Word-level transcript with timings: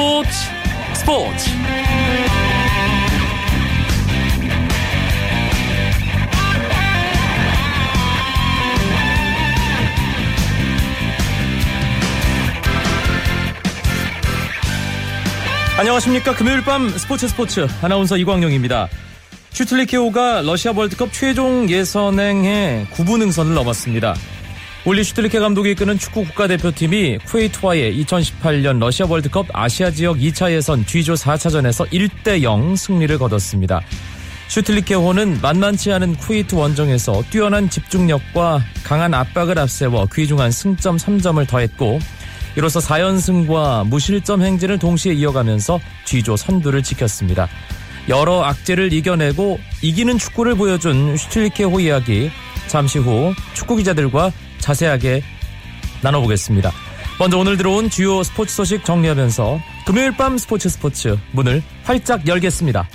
스포츠. 0.00 0.30
스포츠. 0.94 1.50
안녕하십니까. 15.78 16.34
금요일 16.34 16.64
밤 16.64 16.88
스포츠 16.88 17.28
스포츠 17.28 17.66
아나운서 17.82 18.16
이광용입니다. 18.16 18.88
슈틸리케호가 19.50 20.40
러시아 20.40 20.72
월드컵 20.74 21.12
최종 21.12 21.68
예선행에 21.68 22.86
9부 22.92 23.18
능선을 23.18 23.52
넘었습니다 23.52 24.14
울리 24.86 25.04
슈틸리케 25.04 25.38
감독이 25.40 25.72
이끄는 25.72 25.98
축구 25.98 26.24
국가대표팀이 26.24 27.18
쿠웨이트와의 27.18 28.02
2018년 28.02 28.78
러시아 28.78 29.06
월드컵 29.06 29.46
아시아 29.52 29.90
지역 29.90 30.16
2차 30.16 30.50
예선 30.52 30.86
G조 30.86 31.12
4차전에서 31.14 31.86
1대0 31.90 32.78
승리를 32.78 33.18
거뒀습니다. 33.18 33.82
슈틸리케호는 34.48 35.40
만만치 35.42 35.92
않은 35.92 36.16
쿠웨이트 36.16 36.54
원정에서 36.54 37.22
뛰어난 37.28 37.68
집중력과 37.68 38.64
강한 38.82 39.12
압박을 39.12 39.58
앞세워 39.58 40.06
귀중한 40.14 40.50
승점 40.50 40.96
3점을 40.96 41.46
더했고 41.46 41.98
이로써 42.56 42.80
4연승과 42.80 43.86
무실점 43.86 44.42
행진을 44.42 44.78
동시에 44.78 45.12
이어가면서 45.12 45.78
G조 46.06 46.36
선두를 46.36 46.82
지켰습니다. 46.82 47.48
여러 48.08 48.42
악재를 48.44 48.94
이겨내고 48.94 49.60
이기는 49.82 50.16
축구를 50.16 50.54
보여준 50.54 51.18
슈틸리케호 51.18 51.80
이야기 51.80 52.30
잠시 52.66 52.98
후 52.98 53.34
축구 53.52 53.76
기자들과 53.76 54.32
자세하게 54.60 55.22
나눠보겠습니다. 56.02 56.72
먼저 57.18 57.36
오늘 57.38 57.56
들어온 57.56 57.90
주요 57.90 58.22
스포츠 58.22 58.54
소식 58.54 58.84
정리하면서 58.84 59.60
금요일 59.86 60.16
밤 60.16 60.38
스포츠 60.38 60.68
스포츠 60.68 61.18
문을 61.32 61.62
활짝 61.84 62.26
열겠습니다. 62.26 62.88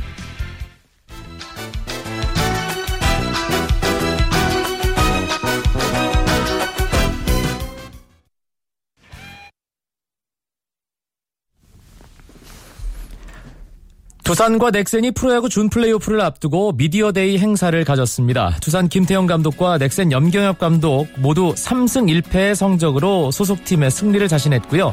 두산과 14.36 14.72
넥센이 14.72 15.12
프로야구 15.12 15.48
준 15.48 15.70
플레이오프를 15.70 16.20
앞두고 16.20 16.74
미디어데이 16.74 17.38
행사를 17.38 17.86
가졌습니다. 17.86 18.58
두산 18.60 18.90
김태형 18.90 19.28
감독과 19.28 19.78
넥센 19.78 20.12
염경엽 20.12 20.60
감독 20.60 21.08
모두 21.20 21.54
3승 21.54 22.22
1패의 22.22 22.54
성적으로 22.54 23.32
소속팀의 23.32 23.92
승리를 23.92 24.28
자신했고요. 24.28 24.92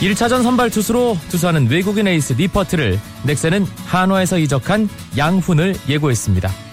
1차전 0.00 0.44
선발 0.44 0.70
투수로 0.70 1.16
두산은 1.28 1.68
외국인 1.68 2.06
에이스 2.06 2.34
니퍼트를 2.34 3.00
넥센은 3.26 3.66
한화에서 3.86 4.38
이적한 4.38 4.88
양훈을 5.16 5.74
예고했습니다. 5.88 6.67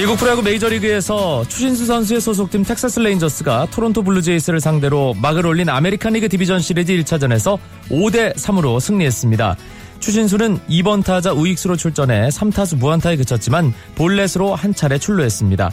미국 0.00 0.16
프로야구 0.16 0.40
메이저리그에서 0.40 1.44
추신수 1.46 1.84
선수의 1.84 2.22
소속팀 2.22 2.64
텍사스 2.64 3.00
레인저스가 3.00 3.66
토론토 3.66 4.02
블루제이스를 4.02 4.58
상대로 4.58 5.12
막을 5.20 5.44
올린 5.44 5.68
아메리칸 5.68 6.14
리그 6.14 6.26
디비전 6.26 6.60
시리즈 6.60 6.94
1차전에서 6.94 7.58
5대 7.90 8.34
3으로 8.34 8.80
승리했습니다. 8.80 9.56
추신수는 9.98 10.58
2번 10.70 11.04
타자 11.04 11.34
우익수로 11.34 11.76
출전해 11.76 12.28
3타수 12.28 12.78
무안타에 12.78 13.16
그쳤지만 13.16 13.74
볼넷으로 13.94 14.54
한 14.54 14.74
차례 14.74 14.96
출루했습니다. 14.96 15.70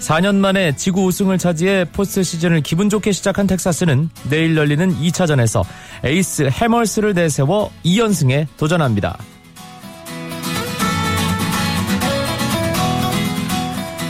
4년 0.00 0.34
만에 0.34 0.74
지구 0.74 1.04
우승을 1.04 1.38
차지해 1.38 1.84
포스트 1.92 2.24
시즌을 2.24 2.62
기분 2.62 2.90
좋게 2.90 3.12
시작한 3.12 3.46
텍사스는 3.46 4.10
내일 4.28 4.56
열리는 4.56 4.92
2차전에서 4.92 5.62
에이스 6.02 6.50
해멀스를 6.50 7.14
내세워 7.14 7.70
2연승에 7.84 8.48
도전합니다. 8.56 9.18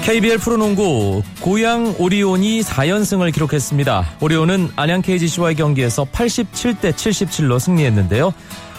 KBL 0.09 0.39
프로농구 0.39 1.23
고양 1.43 1.95
오리온이 1.99 2.63
4연승을 2.63 3.31
기록했습니다. 3.31 4.17
오리온은 4.23 4.71
안양 4.75 5.03
KGC와의 5.03 5.55
경기에서 5.57 6.07
87대 6.07 6.95
77로 6.95 7.61
승리했는데요. 7.61 8.33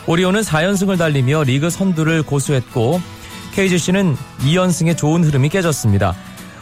오리온은 0.07 0.41
4연승을 0.41 0.97
달리며 0.97 1.43
리그 1.43 1.69
선두를 1.69 2.23
고수했고 2.23 2.99
KGC는 3.53 4.17
2연승의 4.39 4.97
좋은 4.97 5.23
흐름이 5.23 5.49
깨졌습니다. 5.49 6.15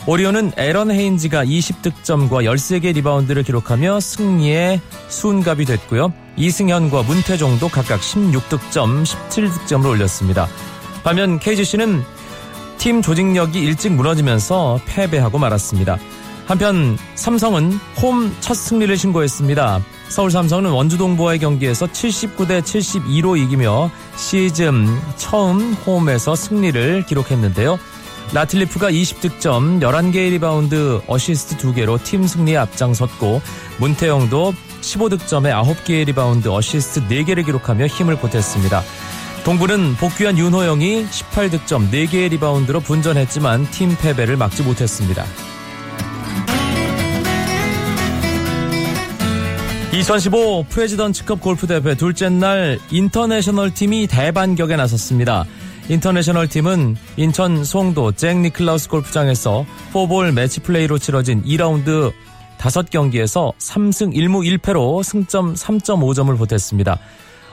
오리온은 0.06 0.52
애런 0.58 0.92
헤인즈가 0.92 1.46
20득점과 1.46 2.44
13개 2.44 2.94
리바운드를 2.94 3.44
기록하며 3.44 4.02
승리에 4.02 4.82
수훈갑이 5.08 5.64
됐고요. 5.64 6.12
이승현과 6.36 7.04
문태종도 7.04 7.70
각각 7.70 8.02
16득점, 8.02 9.06
17득점을 9.06 9.86
올렸습니다. 9.86 10.50
반면 11.06 11.40
KGC는 11.40 12.04
팀 12.88 13.02
조직력이 13.02 13.59
일찍 13.59 13.92
무너지면서 13.92 14.80
패배하고 14.86 15.40
말았습니다. 15.40 15.98
한편 16.46 16.98
삼성은 17.16 17.74
홈 18.02 18.34
첫 18.40 18.53
승리를 18.53 18.96
신고했습니다. 18.96 19.81
서울 20.08 20.31
삼성은 20.31 20.72
원주 20.72 20.98
동부와의 20.98 21.40
경기에서 21.40 21.86
79대 21.88 22.62
72로 22.62 23.38
이기며 23.38 23.92
시즌 24.16 24.88
처음 25.18 25.74
홈에서 25.74 26.34
승리를 26.34 27.03
기록했는데요. 27.08 27.78
라틀리프가 28.34 28.90
20득점, 28.90 29.81
11개의 29.81 30.30
리바운드, 30.30 31.02
어시스트 31.08 31.58
2개로 31.58 32.02
팀 32.02 32.25
승리에 32.25 32.56
앞장섰고 32.56 33.42
문태영도 33.80 34.54
15득점에 34.80 35.52
9개의 35.52 36.06
리바운드, 36.06 36.48
어시스트 36.48 37.06
4개를 37.09 37.44
기록하며 37.44 37.88
힘을 37.88 38.16
보탰습니다. 38.16 38.81
동부는 39.47 39.96
복귀한 39.96 40.38
윤호영이 40.38 41.06
18득점 41.06 41.90
4개의 41.90 42.31
리바운드로 42.31 42.81
분전했지만 42.81 43.72
팀 43.72 43.96
패배를 43.96 44.35
막지 44.35 44.62
못했습니다. 44.62 45.24
2015 49.94 50.66
프레지던츠컵 50.68 51.40
골프 51.40 51.66
대회 51.66 51.96
둘째 51.96 52.28
날 52.28 52.78
인터내셔널 52.91 53.74
팀이 53.74 54.07
대반격에 54.07 54.75
나섰습니다. 54.75 55.46
인터내셔널 55.88 56.50
팀은 56.50 56.97
인천 57.16 57.63
송도 57.63 58.12
잭 58.18 58.40
니클라우스 58.40 58.90
골프장에서 58.90 59.66
4볼 59.94 60.34
매치 60.34 60.59
플레이로 60.59 60.97
치러진 60.97 61.41
2라운드 61.46 62.12
5경기에서 62.57 63.56
3승 63.59 64.13
1무 64.13 64.57
1패로 64.57 65.03
승점 65.03 65.53
3.5점을 65.53 66.38
보탰습니다. 66.38 67.00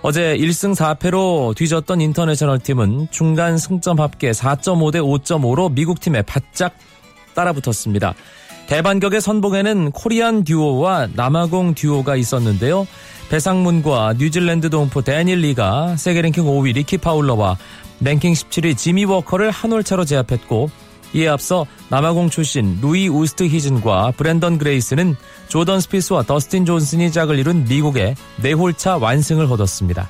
어제 0.06 0.36
1승 0.36 0.74
4패로 0.74 1.56
뒤졌던 1.56 2.02
인터내셔널 2.02 2.58
팀은 2.58 3.08
중간 3.10 3.56
승점 3.56 4.00
합계 4.00 4.32
4.5대 4.32 4.96
5.5로 4.96 5.72
미국 5.72 5.98
팀에 5.98 6.20
바짝 6.20 6.76
따라붙었습니다. 7.34 8.12
대반격의 8.66 9.22
선봉에는 9.22 9.92
코리안 9.92 10.44
듀오와 10.44 11.08
남아공 11.14 11.72
듀오가 11.74 12.16
있었는데요. 12.16 12.86
배상문과 13.30 14.16
뉴질랜드 14.18 14.68
동포 14.68 15.00
대니 15.00 15.38
리가 15.38 15.96
세계 15.96 16.20
랭킹 16.20 16.44
5위 16.44 16.74
리키 16.74 16.98
파울러와 16.98 17.56
랭킹 18.00 18.34
17위 18.34 18.76
지미 18.76 19.06
워커를 19.06 19.50
한 19.50 19.72
홀 19.72 19.82
차로 19.82 20.04
제압했고 20.04 20.68
이에 21.14 21.28
앞서 21.28 21.66
남아공 21.90 22.28
출신 22.28 22.78
루이 22.80 23.08
우스트히즌과 23.08 24.12
브랜던 24.16 24.58
그레이스는 24.58 25.16
조던 25.48 25.80
스피스와 25.80 26.24
더스틴 26.24 26.64
존슨이 26.66 27.12
짝을 27.12 27.38
이룬 27.38 27.64
미국에 27.64 28.16
네 28.42 28.58
홀 28.58 28.82
차 28.82 28.98
완승을 28.98 29.46
거뒀습니다. 29.46 30.08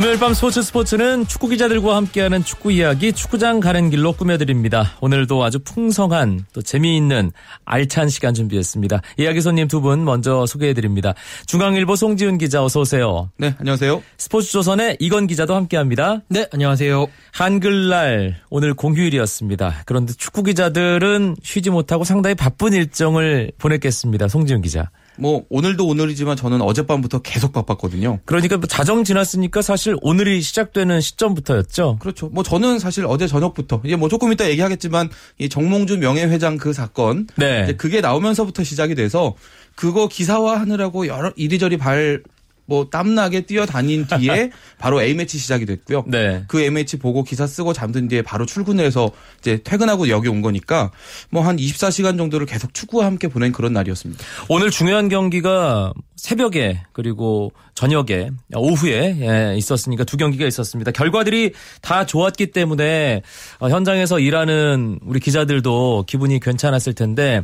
금요일 0.00 0.18
밤 0.18 0.32
스포츠 0.32 0.62
스포츠는 0.62 1.26
축구 1.26 1.48
기자들과 1.48 1.94
함께하는 1.94 2.42
축구 2.42 2.72
이야기 2.72 3.12
축구장 3.12 3.60
가는 3.60 3.90
길로 3.90 4.14
꾸며드립니다. 4.14 4.92
오늘도 5.02 5.44
아주 5.44 5.58
풍성한 5.58 6.46
또 6.54 6.62
재미있는 6.62 7.32
알찬 7.66 8.08
시간 8.08 8.32
준비했습니다. 8.32 9.02
이야기 9.18 9.42
손님 9.42 9.68
두 9.68 9.82
분 9.82 10.06
먼저 10.06 10.46
소개해드립니다. 10.46 11.12
중앙일보 11.44 11.96
송지훈 11.96 12.38
기자 12.38 12.64
어서 12.64 12.80
오세요. 12.80 13.30
네, 13.36 13.54
안녕하세요. 13.58 14.02
스포츠조선의 14.16 14.96
이건 15.00 15.26
기자도 15.26 15.54
함께합니다. 15.54 16.22
네, 16.28 16.46
안녕하세요. 16.50 17.06
한글날 17.32 18.40
오늘 18.48 18.72
공휴일이었습니다. 18.72 19.82
그런데 19.84 20.14
축구 20.16 20.42
기자들은 20.44 21.36
쉬지 21.42 21.68
못하고 21.68 22.04
상당히 22.04 22.34
바쁜 22.34 22.72
일정을 22.72 23.52
보냈겠습니다. 23.58 24.28
송지훈 24.28 24.62
기자. 24.62 24.90
뭐 25.20 25.44
오늘도 25.50 25.86
오늘이지만 25.86 26.36
저는 26.36 26.62
어젯밤부터 26.62 27.20
계속 27.20 27.52
바빴거든요. 27.52 28.20
그러니까 28.24 28.56
뭐 28.56 28.66
자정 28.66 29.04
지났으니까 29.04 29.62
사실 29.62 29.96
오늘이 30.00 30.40
시작되는 30.40 31.00
시점부터였죠. 31.00 31.98
그렇죠. 32.00 32.28
뭐 32.32 32.42
저는 32.42 32.78
사실 32.78 33.04
어제 33.06 33.26
저녁부터 33.26 33.82
이제 33.84 33.96
뭐 33.96 34.08
조금 34.08 34.32
이따 34.32 34.48
얘기하겠지만 34.48 35.10
이 35.38 35.48
정몽주 35.48 35.98
명예회장 35.98 36.56
그 36.56 36.72
사건 36.72 37.26
네. 37.36 37.74
그게 37.76 38.00
나오면서부터 38.00 38.64
시작이 38.64 38.94
돼서 38.94 39.34
그거 39.74 40.08
기사화하느라고 40.08 41.06
여러 41.06 41.32
이리저리 41.36 41.76
발 41.76 42.22
뭐 42.70 42.86
땀나게 42.88 43.42
뛰어다닌 43.42 44.06
뒤에 44.06 44.50
바로 44.78 45.02
A매치 45.02 45.36
시작이 45.38 45.66
됐고요. 45.66 46.04
네. 46.06 46.44
그 46.46 46.60
A매치 46.60 47.00
보고 47.00 47.24
기사 47.24 47.44
쓰고 47.48 47.72
잠든 47.72 48.06
뒤에 48.06 48.22
바로 48.22 48.46
출근을 48.46 48.84
해서 48.84 49.10
이제 49.40 49.58
퇴근하고 49.64 50.08
여기 50.08 50.28
온 50.28 50.40
거니까 50.40 50.92
뭐 51.30 51.40
한 51.40 51.56
24시간 51.56 52.16
정도를 52.16 52.46
계속 52.46 52.72
축구와 52.74 53.06
함께 53.06 53.26
보낸 53.26 53.50
그런 53.50 53.72
날이었습니다. 53.72 54.22
오늘 54.48 54.70
중요한 54.70 55.08
경기가 55.08 55.92
새벽에 56.16 56.82
그리고 56.92 57.50
저녁에 57.74 58.30
오후에 58.54 59.16
예, 59.20 59.56
있었으니까 59.56 60.04
두 60.04 60.16
경기가 60.16 60.46
있었습니다. 60.46 60.92
결과들이 60.92 61.52
다 61.80 62.04
좋았기 62.04 62.52
때문에 62.52 63.22
어, 63.58 63.68
현장에서 63.68 64.20
일하는 64.20 65.00
우리 65.02 65.18
기자들도 65.18 66.04
기분이 66.06 66.38
괜찮았을 66.40 66.92
텐데 66.92 67.42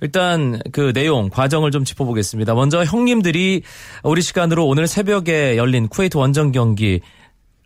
일단 0.00 0.60
그 0.72 0.92
내용 0.92 1.28
과정을 1.28 1.70
좀 1.70 1.84
짚어보겠습니다. 1.84 2.54
먼저 2.54 2.84
형님들이 2.84 3.62
우리 4.02 4.22
시간으로 4.22 4.66
오늘 4.66 4.86
새벽에 4.86 5.56
열린 5.56 5.88
쿠웨이트 5.88 6.16
원정 6.16 6.52
경기 6.52 7.00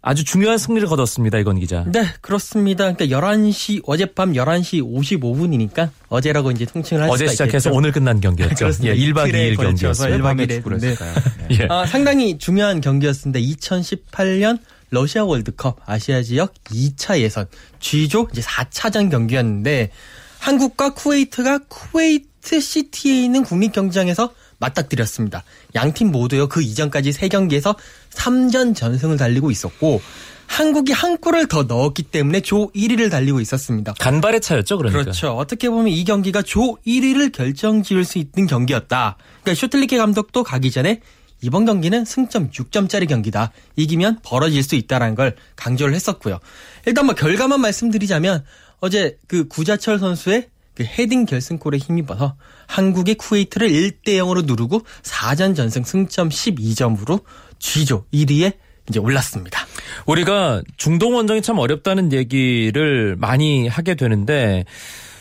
아주 0.02 0.24
중요한 0.24 0.56
승리를 0.56 0.88
거뒀습니다. 0.88 1.38
이건 1.38 1.58
기자. 1.58 1.84
네, 1.86 2.06
그렇습니다. 2.22 2.90
그러니까 2.92 3.18
11시 3.18 3.82
어젯밤 3.86 4.32
11시 4.32 4.82
55분이니까 4.82 5.90
어제라고 6.08 6.50
이제 6.52 6.64
통칭을 6.64 7.02
할 7.02 7.10
어제 7.10 7.26
수가 7.26 7.32
시작해서 7.32 7.68
있겠죠. 7.68 7.76
오늘 7.76 7.92
끝난 7.92 8.20
경기였죠. 8.20 8.54
그렇습니다. 8.64 8.96
예, 8.96 8.98
1박 8.98 9.28
이틀에 9.28 9.50
2일 9.50 9.56
걸쳐서 9.56 10.04
경기였어요. 10.06 10.14
일박 10.14 10.28
밤에 10.28 10.42
이일 10.44 10.48
축구를 10.48 10.76
했는데 10.76 11.04
했을까요? 11.04 11.46
네. 11.48 11.58
예. 11.60 11.66
아, 11.68 11.84
상당히 11.84 12.38
중요한 12.38 12.80
경기였습니다. 12.80 13.40
2018년 13.40 14.58
러시아 14.88 15.24
월드컵 15.24 15.78
아시아 15.84 16.22
지역 16.22 16.54
2차 16.64 17.18
예선 17.20 17.46
G조 17.78 18.28
이제 18.32 18.40
4차전 18.40 19.10
경기였는데 19.10 19.90
한국과 20.40 20.94
쿠웨이트가 20.94 21.60
쿠웨이트 21.68 22.60
시티에 22.60 23.24
있는 23.24 23.44
국립 23.44 23.72
경기장에서 23.72 24.32
맞닥뜨렸습니다. 24.58 25.44
양팀 25.74 26.10
모두요 26.10 26.48
그 26.48 26.62
이전까지 26.62 27.10
3경기에서 27.10 27.76
3전 28.10 28.74
전승을 28.74 29.16
달리고 29.16 29.50
있었고 29.50 30.00
한국이 30.46 30.92
한 30.92 31.16
골을 31.18 31.46
더 31.46 31.62
넣었기 31.62 32.02
때문에 32.04 32.40
조 32.40 32.72
1위를 32.72 33.10
달리고 33.10 33.40
있었습니다. 33.40 33.94
간발의 34.00 34.40
차였죠, 34.40 34.78
그러니까. 34.78 35.02
그렇죠. 35.02 35.36
어떻게 35.36 35.70
보면 35.70 35.88
이 35.88 36.04
경기가 36.04 36.42
조 36.42 36.76
1위를 36.86 37.32
결정지을 37.32 38.04
수 38.04 38.18
있는 38.18 38.48
경기였다. 38.48 39.16
그러니까 39.42 39.54
슈틸리케 39.54 39.96
감독도 39.96 40.42
가기 40.42 40.72
전에 40.72 41.00
이번 41.42 41.64
경기는 41.64 42.04
승점 42.04 42.50
6점짜리 42.50 43.08
경기다. 43.08 43.52
이기면 43.76 44.18
벌어질 44.22 44.62
수 44.62 44.74
있다라는 44.74 45.14
걸 45.14 45.36
강조를 45.56 45.94
했었고요. 45.94 46.40
일단 46.84 47.06
뭐 47.06 47.14
결과만 47.14 47.60
말씀드리자면 47.60 48.44
어제 48.80 49.18
그 49.26 49.46
구자철 49.46 49.98
선수의 49.98 50.48
그 50.74 50.84
헤딩 50.84 51.26
결승골에 51.26 51.78
힘입어서 51.78 52.36
한국이 52.66 53.14
쿠웨이트를 53.14 53.68
1대 53.68 54.16
0으로 54.16 54.44
누르고 54.44 54.82
4전 55.02 55.54
전승 55.54 55.84
승점 55.84 56.28
12점으로 56.30 57.22
G조 57.58 58.06
1위에 58.12 58.54
이제 58.88 58.98
올랐습니다. 58.98 59.66
우리가 60.06 60.62
중동 60.76 61.14
원정이 61.14 61.42
참 61.42 61.58
어렵다는 61.58 62.12
얘기를 62.12 63.16
많이 63.16 63.68
하게 63.68 63.94
되는데 63.94 64.64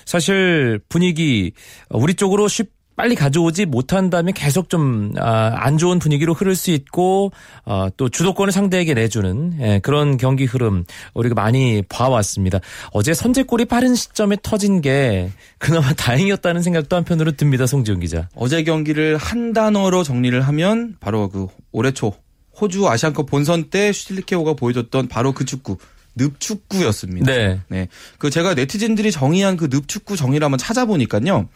사실 0.05 0.79
분위기 0.89 1.51
우리 1.89 2.13
쪽으로 2.15 2.47
쉽 2.47 2.78
빨리 2.99 3.15
가져오지 3.15 3.65
못한다면 3.65 4.33
계속 4.33 4.67
좀 4.67 5.13
안 5.15 5.77
좋은 5.77 5.99
분위기로 5.99 6.33
흐를 6.33 6.53
수 6.53 6.71
있고 6.71 7.31
어, 7.63 7.87
또 7.95 8.09
주도권을 8.09 8.51
상대에게 8.51 8.93
내주는 8.93 9.53
예, 9.61 9.79
그런 9.79 10.17
경기 10.17 10.43
흐름 10.43 10.83
우리가 11.13 11.33
많이 11.35 11.81
봐왔습니다. 11.87 12.59
어제 12.91 13.13
선제골이 13.13 13.65
빠른 13.65 13.95
시점에 13.95 14.35
터진 14.43 14.81
게 14.81 15.31
그나마 15.59 15.93
다행이었다는 15.95 16.61
생각도 16.61 16.97
한편으로 16.97 17.31
듭니다. 17.33 17.67
송지훈 17.67 18.01
기자. 18.01 18.27
어제 18.35 18.63
경기를 18.63 19.15
한 19.15 19.53
단어로 19.53 20.03
정리를 20.03 20.39
하면 20.41 20.97
바로 20.99 21.29
그 21.29 21.47
올해 21.71 21.91
초 21.91 22.13
호주 22.59 22.89
아시안컵 22.89 23.27
본선 23.27 23.69
때 23.69 23.93
슈틸리케오가 23.93 24.55
보여줬던 24.55 25.07
바로 25.07 25.31
그 25.31 25.45
축구 25.45 25.77
늪축구였습니다. 26.15 27.31
네. 27.31 27.61
네. 27.69 27.87
그 28.17 28.29
제가 28.29 28.55
네티즌들이 28.55 29.11
정의한 29.11 29.55
그 29.55 29.69
늪축구 29.71 30.17
정의를 30.17 30.43
한번 30.43 30.57
찾아보니까요. 30.57 31.47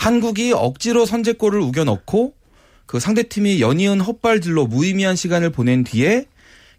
한국이 0.00 0.54
억지로 0.54 1.04
선제골을 1.04 1.60
우겨 1.60 1.84
넣고 1.84 2.32
그 2.86 2.98
상대팀이 2.98 3.60
연이은 3.60 4.00
헛발질로 4.00 4.66
무의미한 4.66 5.14
시간을 5.14 5.50
보낸 5.50 5.84
뒤에 5.84 6.24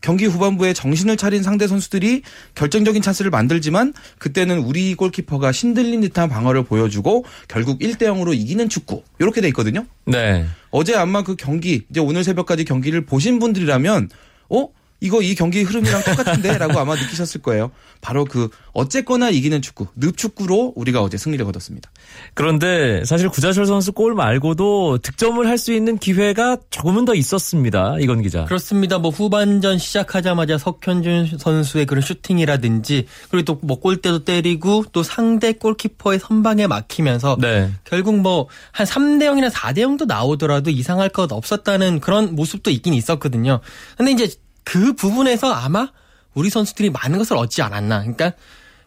경기 0.02 0.26
후반부에 0.26 0.74
정신을 0.74 1.18
차린 1.18 1.44
상대 1.44 1.68
선수들이 1.68 2.24
결정적인 2.56 3.04
찬스를 3.04 3.30
만들지만 3.30 3.94
그때는 4.18 4.58
우리 4.58 4.96
골키퍼가 4.96 5.52
신들린 5.52 6.02
듯한 6.02 6.30
방어를 6.30 6.64
보여주고 6.64 7.24
결국 7.48 7.78
1대 7.78 8.06
0으로 8.08 8.34
이기는 8.34 8.68
축구. 8.70 9.04
이렇게 9.20 9.40
돼 9.40 9.48
있거든요. 9.50 9.86
네. 10.06 10.48
어제 10.72 10.96
아마 10.96 11.24
그 11.24 11.36
경기 11.36 11.84
이제 11.92 12.00
오늘 12.00 12.24
새벽까지 12.24 12.66
경기를 12.66 13.06
보신 13.06 13.38
분들이라면 13.38 14.10
어 14.50 14.68
이거 15.02 15.22
이 15.22 15.36
경기 15.36 15.64
흐름이랑 15.64 16.04
똑같은데라고 16.04 16.78
아마 16.80 16.96
느끼셨을 16.96 17.42
거예요. 17.42 17.72
바로 18.02 18.24
그 18.24 18.50
어쨌거나 18.72 19.30
이기는 19.30 19.62
축구, 19.62 19.88
늪축구로 19.96 20.74
우리가 20.76 21.02
어제 21.02 21.18
승리를 21.18 21.44
거뒀습니다. 21.44 21.90
그런데 22.36 23.04
사실 23.06 23.28
구자철 23.30 23.66
선수 23.66 23.92
골 23.92 24.14
말고도 24.16 25.00
득점을 25.00 25.46
할 25.48 25.58
수 25.58 25.74
있는 25.74 25.98
기회가 26.00 26.58
조금은 26.72 27.06
더 27.06 27.14
있었습니다. 27.14 27.98
이건 28.00 28.22
기자. 28.24 28.46
그렇습니다. 28.46 28.98
뭐 28.98 29.12
후반전 29.12 29.78
시작하자마자 29.78 30.58
석현준 30.58 31.38
선수의 31.38 31.86
그런 31.86 32.02
슈팅이라든지 32.02 33.06
그리고 33.30 33.46
또 33.46 33.62
뭐 33.64 33.80
골대도 33.80 34.24
때리고 34.24 34.86
또 34.92 35.04
상대 35.04 35.54
골키퍼의 35.54 36.18
선방에 36.20 36.66
막히면서 36.68 37.38
네. 37.40 37.72
결국 37.84 38.16
뭐 38.20 38.48
한 38.72 38.88
3대 38.88 39.24
0이나 39.26 39.52
4대 39.52 39.80
0도 39.80 40.06
나오더라도 40.08 40.70
이상할 40.72 41.10
것 41.10 41.32
없었다는 41.32 42.00
그런 42.00 42.36
모습도 42.36 42.72
있긴 42.72 42.94
있었거든요. 42.94 43.60
근데 43.98 44.12
이제 44.12 44.30
그 44.64 44.94
부분에서 44.94 45.52
아마 45.52 45.92
우리 46.34 46.50
선수들이 46.50 46.90
많은 46.92 47.18
것을 47.18 47.38
얻지 47.38 47.62
않았나. 47.62 48.00
그러니까 48.02 48.34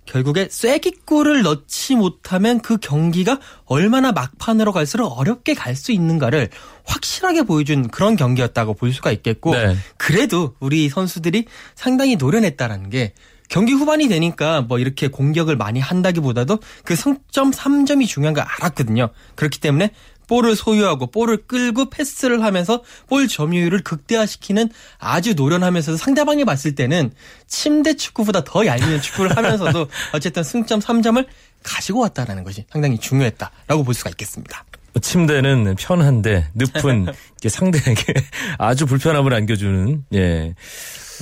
결국에 0.07 0.49
쐐기골을 0.51 1.43
넣지 1.43 1.97
못하면 1.97 2.61
그 2.61 2.77
경기가 2.77 3.41
얼마나 3.65 4.13
막판으로 4.13 4.73
갈수록 4.73 5.09
어렵게 5.09 5.55
갈 5.55 5.75
수 5.75 5.93
있는가를 5.93 6.51
확실하게 6.85 7.43
보여준 7.43 7.89
그런 7.89 8.15
경기였다고 8.15 8.75
볼 8.75 8.93
수가 8.93 9.11
있겠고 9.11 9.55
네. 9.55 9.77
그래도 9.97 10.55
우리 10.61 10.89
선수들이 10.89 11.47
상당히 11.75 12.17
노련했다라는 12.17 12.91
게 12.91 13.13
경기 13.49 13.73
후반이 13.73 14.09
되니까 14.09 14.63
뭐 14.63 14.79
이렇게 14.79 15.09
공격을 15.09 15.57
많이 15.57 15.81
한다기보다도 15.81 16.59
그 16.85 16.97
승점 16.97 17.51
3점이 17.51 18.07
중요한 18.07 18.35
걸 18.35 18.45
알았거든요. 18.45 19.11
그렇기 19.35 19.61
때문에 19.61 19.91
볼을 20.27 20.57
소유하고 20.57 21.07
볼을 21.07 21.47
끌고 21.47 21.91
패스를 21.91 22.43
하면서 22.43 22.83
볼 23.09 23.29
점유율을 23.29 23.83
극대화시키는 23.83 24.71
아주 24.99 25.35
노련하면서도 25.35 25.97
상대방이 25.97 26.45
봤을 26.45 26.75
때는 26.75 27.13
침대 27.47 27.95
축구보다 27.95 28.45
더 28.45 28.67
얄미운 28.67 29.01
축구를 29.01 29.37
하면서도 29.37 29.89
어쨌든 30.15 30.43
승점 30.43 30.81
3점을 30.81 31.27
가지고 31.63 32.01
왔다라는 32.01 32.45
것이 32.45 32.65
상당히 32.71 32.99
중요했다라고 32.99 33.85
볼 33.85 33.95
수가 33.95 34.11
있겠습니다. 34.11 34.65
침대는 35.01 35.77
편한데 35.79 36.49
늪은 36.55 37.07
상대에게 37.49 38.15
아주 38.59 38.87
불편함을 38.87 39.35
안겨주는 39.35 40.05
예. 40.15 40.55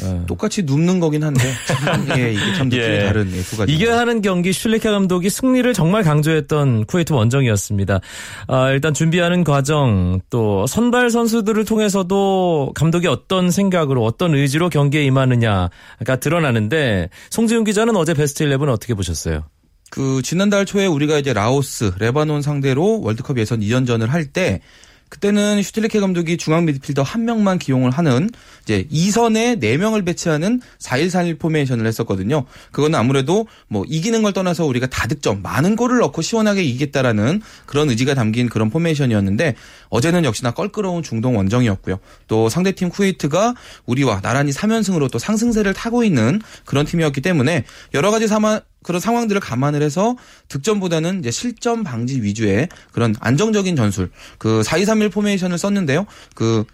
어. 0.02 0.24
똑같이 0.26 0.62
눕는 0.62 1.00
거긴 1.00 1.22
한데 1.22 1.42
참, 1.66 2.08
예, 2.16 2.32
이게 2.32 2.54
참 2.54 2.68
느낌이 2.68 2.82
예. 2.82 3.04
다른 3.06 3.30
예, 3.32 3.42
두 3.42 3.56
가지. 3.56 3.72
이겨야 3.72 3.98
하는 3.98 4.22
경기 4.22 4.52
슐레케 4.52 4.90
감독이 4.90 5.28
승리를 5.28 5.70
정말 5.74 6.02
강조했던 6.02 6.86
쿠웨이트 6.86 7.12
원정이었습니다. 7.12 8.00
아, 8.46 8.70
일단 8.70 8.94
준비하는 8.94 9.44
과정 9.44 10.20
또 10.30 10.66
선발 10.66 11.10
선수들을 11.10 11.64
통해서도 11.64 12.72
감독이 12.74 13.06
어떤 13.06 13.50
생각으로 13.50 14.04
어떤 14.04 14.34
의지로 14.34 14.70
경기에 14.70 15.04
임하느냐가 15.04 16.16
드러나는데 16.20 17.10
송지훈 17.30 17.64
기자는 17.64 17.96
어제 17.96 18.14
베스트 18.14 18.44
11 18.44 18.68
어떻게 18.70 18.94
보셨어요? 18.94 19.44
그 19.92 20.22
지난달 20.22 20.64
초에 20.64 20.86
우리가 20.86 21.18
이제 21.18 21.34
라오스, 21.34 21.92
레바논 21.98 22.40
상대로 22.40 23.02
월드컵 23.02 23.38
예선 23.38 23.60
2연전을 23.60 24.06
할 24.06 24.32
때 24.32 24.62
그때는 25.10 25.62
슈틸리케 25.62 26.00
감독이 26.00 26.38
중앙 26.38 26.64
미드필더 26.64 27.02
한 27.02 27.26
명만 27.26 27.58
기용을 27.58 27.90
하는 27.90 28.30
이제 28.62 28.86
2선에 28.90 29.60
4명을 29.60 30.06
배치하는 30.06 30.62
4-1-4-1 30.78 31.38
포메이션을 31.38 31.86
했었거든요. 31.86 32.46
그거는 32.70 32.98
아무래도 32.98 33.46
뭐 33.68 33.84
이기는 33.86 34.22
걸 34.22 34.32
떠나서 34.32 34.64
우리가 34.64 34.86
다득점, 34.86 35.42
많은 35.42 35.76
골을 35.76 35.98
넣고 35.98 36.22
시원하게 36.22 36.62
이기겠다라는 36.62 37.42
그런 37.66 37.90
의지가 37.90 38.14
담긴 38.14 38.48
그런 38.48 38.70
포메이션이었는데 38.70 39.56
어제는 39.90 40.24
역시나 40.24 40.52
껄끄러운 40.52 41.02
중동 41.02 41.36
원정이었고요. 41.36 41.98
또 42.26 42.48
상대팀 42.48 42.88
쿠웨이트가 42.88 43.54
우리와 43.84 44.22
나란히 44.22 44.52
3연승으로 44.52 45.10
또 45.10 45.18
상승세를 45.18 45.74
타고 45.74 46.04
있는 46.04 46.40
그런 46.64 46.86
팀이었기 46.86 47.20
때문에 47.20 47.64
여러 47.92 48.10
가지 48.10 48.26
사마, 48.26 48.62
그런 48.82 49.00
상황들을 49.00 49.40
감안을 49.40 49.82
해서 49.82 50.16
득점보다는 50.48 51.20
이제 51.20 51.30
실점 51.30 51.84
방지 51.84 52.22
위주의 52.22 52.68
그런 52.92 53.14
안정적인 53.20 53.76
전술 53.76 54.10
그 54.38 54.62
4-2-3-1 54.64 55.12
포메이션을 55.12 55.58
썼는데요. 55.58 56.06
그 56.34 56.64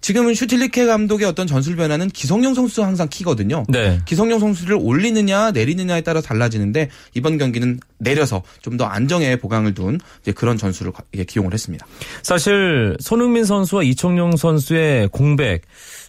지금은 0.00 0.34
슈틸리케 0.34 0.86
감독의 0.86 1.26
어떤 1.26 1.48
전술 1.48 1.74
변화는 1.74 2.08
기성용 2.10 2.54
선수가 2.54 2.86
항상 2.86 3.08
키거든요. 3.08 3.64
네. 3.68 4.00
기성용 4.04 4.38
선수를 4.38 4.78
올리느냐 4.80 5.50
내리느냐에 5.50 6.02
따라 6.02 6.20
달라지는데 6.20 6.88
이번 7.14 7.36
경기는 7.36 7.80
내려서 7.98 8.42
좀 8.62 8.78
더 8.78 8.84
안정에 8.84 9.34
보강을 9.34 9.74
둔 9.74 9.98
그런 10.36 10.56
전술을 10.56 10.92
기용을 11.26 11.52
했습니다. 11.52 11.84
사실 12.22 12.96
손흥민 13.00 13.44
선수와 13.44 13.82
이청용 13.82 14.36
선수의 14.36 15.08
공백 15.08 15.62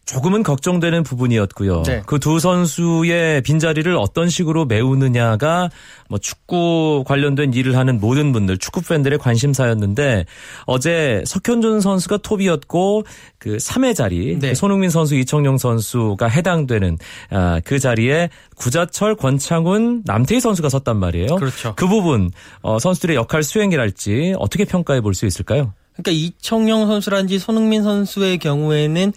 조금은 0.09 0.41
걱정되는 0.41 1.03
부분이었고요. 1.03 1.83
네. 1.83 2.01
그두 2.07 2.39
선수의 2.39 3.43
빈자리를 3.43 3.95
어떤 3.95 4.27
식으로 4.27 4.65
메우느냐가 4.65 5.69
뭐 6.09 6.17
축구 6.17 7.03
관련된 7.05 7.53
일을 7.53 7.77
하는 7.77 7.99
모든 7.99 8.31
분들, 8.31 8.57
축구 8.57 8.81
팬들의 8.81 9.19
관심사였는데 9.19 10.25
어제 10.65 11.23
석현준 11.27 11.81
선수가 11.81 12.17
톱이었고 12.17 13.03
그 13.37 13.57
3회 13.57 13.95
자리 13.95 14.39
네. 14.39 14.49
그 14.49 14.55
손흥민 14.55 14.89
선수, 14.89 15.15
이청용 15.15 15.59
선수가 15.59 16.27
해당되는 16.27 16.97
아, 17.29 17.61
그 17.63 17.77
자리에 17.77 18.29
구자철, 18.55 19.15
권창훈, 19.15 20.01
남태희 20.05 20.39
선수가 20.39 20.69
섰단 20.69 20.97
말이에요. 20.97 21.35
그렇죠. 21.35 21.75
그 21.75 21.87
부분 21.87 22.31
어, 22.61 22.79
선수들의 22.79 23.15
역할 23.15 23.43
수행이랄지 23.43 24.33
어떻게 24.39 24.65
평가해 24.65 25.01
볼 25.01 25.13
수 25.13 25.25
있을까요? 25.25 25.73
그러니까 25.93 26.11
이청용 26.11 26.87
선수란지 26.87 27.39
손흥민 27.39 27.83
선수의 27.83 28.37
경우에는 28.37 29.11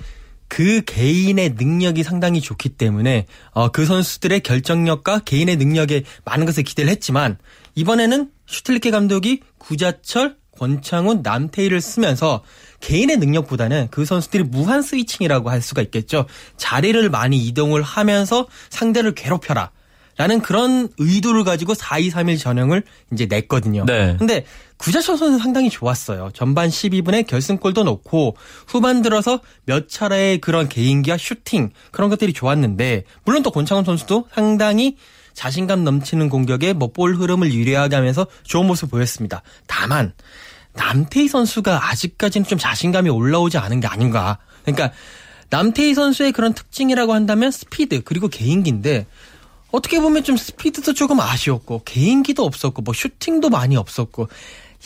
그 0.52 0.82
개인의 0.84 1.54
능력이 1.56 2.02
상당히 2.02 2.42
좋기 2.42 2.68
때문에 2.68 3.24
어, 3.52 3.70
그 3.70 3.86
선수들의 3.86 4.40
결정력과 4.40 5.20
개인의 5.20 5.56
능력에 5.56 6.04
많은 6.26 6.44
것을 6.44 6.62
기대를 6.62 6.90
했지만 6.90 7.38
이번에는 7.74 8.30
슈틸리케 8.44 8.90
감독이 8.90 9.40
구자철, 9.56 10.36
권창훈, 10.58 11.22
남태희를 11.22 11.80
쓰면서 11.80 12.42
개인의 12.80 13.16
능력보다는 13.16 13.88
그 13.90 14.04
선수들이 14.04 14.42
무한 14.42 14.82
스위칭이라고 14.82 15.48
할 15.48 15.62
수가 15.62 15.80
있겠죠. 15.80 16.26
자리를 16.58 17.08
많이 17.08 17.38
이동을 17.46 17.80
하면서 17.80 18.46
상대를 18.68 19.14
괴롭혀라. 19.14 19.70
라는 20.16 20.40
그런 20.42 20.88
의도를 20.98 21.44
가지고 21.44 21.74
4-2-3-1 21.74 22.38
전형을 22.38 22.82
이제 23.12 23.26
냈거든요. 23.26 23.84
네. 23.86 24.16
근데 24.18 24.44
구자철 24.76 25.16
선수는 25.16 25.38
상당히 25.38 25.70
좋았어요. 25.70 26.30
전반 26.34 26.68
12분에 26.68 27.26
결승골도 27.26 27.84
넣고 27.84 28.36
후반 28.66 29.02
들어서 29.02 29.40
몇 29.64 29.88
차례의 29.88 30.38
그런 30.38 30.68
개인기와 30.68 31.16
슈팅 31.16 31.70
그런 31.92 32.10
것들이 32.10 32.32
좋았는데 32.32 33.04
물론 33.24 33.42
또 33.42 33.50
권창훈 33.50 33.84
선수도 33.84 34.26
상당히 34.34 34.96
자신감 35.34 35.84
넘치는 35.84 36.28
공격에 36.28 36.72
뭐 36.74 36.92
볼 36.92 37.14
흐름을 37.14 37.54
유리하게 37.54 37.96
하면서 37.96 38.26
좋은 38.42 38.66
모습 38.66 38.90
보였습니다. 38.90 39.42
다만 39.66 40.12
남태희 40.74 41.28
선수가 41.28 41.90
아직까지는 41.90 42.46
좀 42.46 42.58
자신감이 42.58 43.08
올라오지 43.08 43.58
않은 43.58 43.80
게 43.80 43.86
아닌가. 43.86 44.38
그러니까 44.64 44.92
남태희 45.50 45.94
선수의 45.94 46.32
그런 46.32 46.54
특징이라고 46.54 47.12
한다면 47.12 47.50
스피드 47.50 48.02
그리고 48.04 48.28
개인기인데 48.28 49.06
어떻게 49.72 50.00
보면 50.00 50.22
좀 50.22 50.36
스피드도 50.36 50.94
조금 50.94 51.18
아쉬웠고 51.18 51.82
개인기도 51.84 52.44
없었고 52.44 52.82
뭐 52.82 52.94
슈팅도 52.94 53.50
많이 53.50 53.76
없었고 53.76 54.28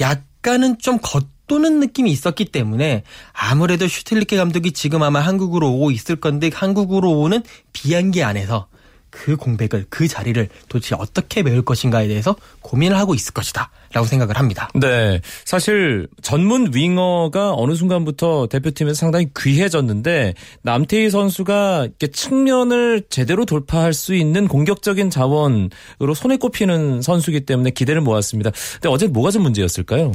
약간은 0.00 0.78
좀 0.78 0.98
겉도는 1.02 1.80
느낌이 1.80 2.10
있었기 2.10 2.46
때문에 2.46 3.02
아무래도 3.32 3.88
슈틸리케 3.88 4.36
감독이 4.36 4.72
지금 4.72 5.02
아마 5.02 5.20
한국으로 5.20 5.72
오고 5.72 5.90
있을 5.90 6.16
건데 6.16 6.50
한국으로 6.54 7.18
오는 7.18 7.42
비행기 7.72 8.22
안에서 8.22 8.68
그 9.10 9.36
공백을 9.36 9.86
그 9.88 10.08
자리를 10.08 10.48
도대체 10.68 10.94
어떻게 10.98 11.42
메울 11.42 11.62
것인가에 11.62 12.08
대해서 12.08 12.36
고민을 12.60 12.98
하고 12.98 13.14
있을 13.14 13.32
것이다 13.32 13.70
라고 13.92 14.06
생각을 14.06 14.38
합니다. 14.38 14.68
네. 14.74 15.20
사실 15.44 16.06
전문 16.22 16.72
윙어가 16.74 17.54
어느 17.54 17.74
순간부터 17.74 18.48
대표팀에서 18.48 18.94
상당히 18.94 19.28
귀해졌는데 19.36 20.34
남태희 20.62 21.10
선수가 21.10 21.84
이렇게 21.84 22.08
측면을 22.08 23.04
제대로 23.08 23.44
돌파할 23.44 23.94
수 23.94 24.14
있는 24.14 24.48
공격적인 24.48 25.10
자원으로 25.10 26.14
손에 26.14 26.36
꼽히는 26.36 27.02
선수이기 27.02 27.46
때문에 27.46 27.70
기대를 27.70 28.00
모았습니다. 28.02 28.50
근데 28.74 28.88
어제 28.88 29.06
뭐가 29.06 29.30
좀 29.30 29.42
문제였을까요? 29.42 30.12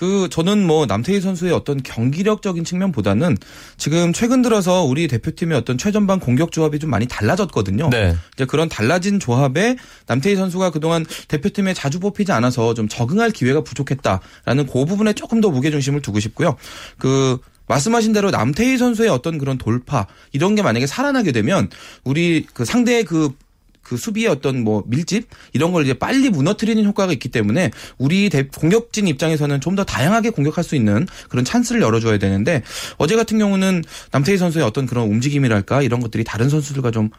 그 0.00 0.30
저는 0.30 0.66
뭐 0.66 0.86
남태희 0.86 1.20
선수의 1.20 1.52
어떤 1.52 1.82
경기력적인 1.82 2.64
측면보다는 2.64 3.36
지금 3.76 4.14
최근 4.14 4.40
들어서 4.40 4.82
우리 4.82 5.06
대표팀의 5.06 5.58
어떤 5.58 5.76
최전방 5.76 6.20
공격 6.20 6.52
조합이 6.52 6.78
좀 6.78 6.88
많이 6.88 7.06
달라졌거든요. 7.06 7.90
네. 7.90 8.16
이제 8.32 8.46
그런 8.46 8.70
달라진 8.70 9.20
조합에 9.20 9.76
남태희 10.06 10.36
선수가 10.36 10.70
그동안 10.70 11.04
대표팀에 11.28 11.74
자주 11.74 12.00
뽑히지 12.00 12.32
않아서 12.32 12.72
좀 12.72 12.88
적응할 12.88 13.30
기회가 13.30 13.60
부족했다라는 13.60 14.68
그 14.72 14.86
부분에 14.86 15.12
조금 15.12 15.42
더 15.42 15.50
무게 15.50 15.70
중심을 15.70 16.00
두고 16.00 16.18
싶고요. 16.18 16.56
그 16.96 17.36
말씀하신 17.66 18.14
대로 18.14 18.30
남태희 18.30 18.78
선수의 18.78 19.10
어떤 19.10 19.36
그런 19.36 19.58
돌파 19.58 20.06
이런 20.32 20.54
게 20.54 20.62
만약에 20.62 20.86
살아나게 20.86 21.32
되면 21.32 21.68
우리 22.04 22.46
그 22.54 22.64
상대의 22.64 23.04
그 23.04 23.34
그 23.82 23.96
수비의 23.96 24.28
어떤 24.28 24.62
뭐 24.62 24.84
밀집 24.86 25.26
이런 25.52 25.72
걸 25.72 25.84
이제 25.84 25.94
빨리 25.94 26.30
무너뜨리는 26.30 26.84
효과가 26.84 27.12
있기 27.14 27.28
때문에 27.30 27.70
우리 27.98 28.28
대, 28.28 28.46
공격진 28.46 29.08
입장에서는 29.08 29.60
좀 29.60 29.70
더 29.70 29.84
다양하게 29.84 30.30
공격할 30.30 30.64
수 30.64 30.74
있는 30.74 31.06
그런 31.28 31.44
찬스를 31.44 31.80
열어줘야 31.80 32.18
되는데 32.18 32.62
어제 32.98 33.14
같은 33.14 33.38
경우는 33.38 33.84
남태희 34.10 34.36
선수의 34.36 34.64
어떤 34.64 34.84
그런 34.84 35.06
움직임이랄까 35.08 35.82
이런 35.82 36.00
것들이 36.00 36.24
다른 36.24 36.48
선수들과 36.48 36.90
좀 36.90 37.10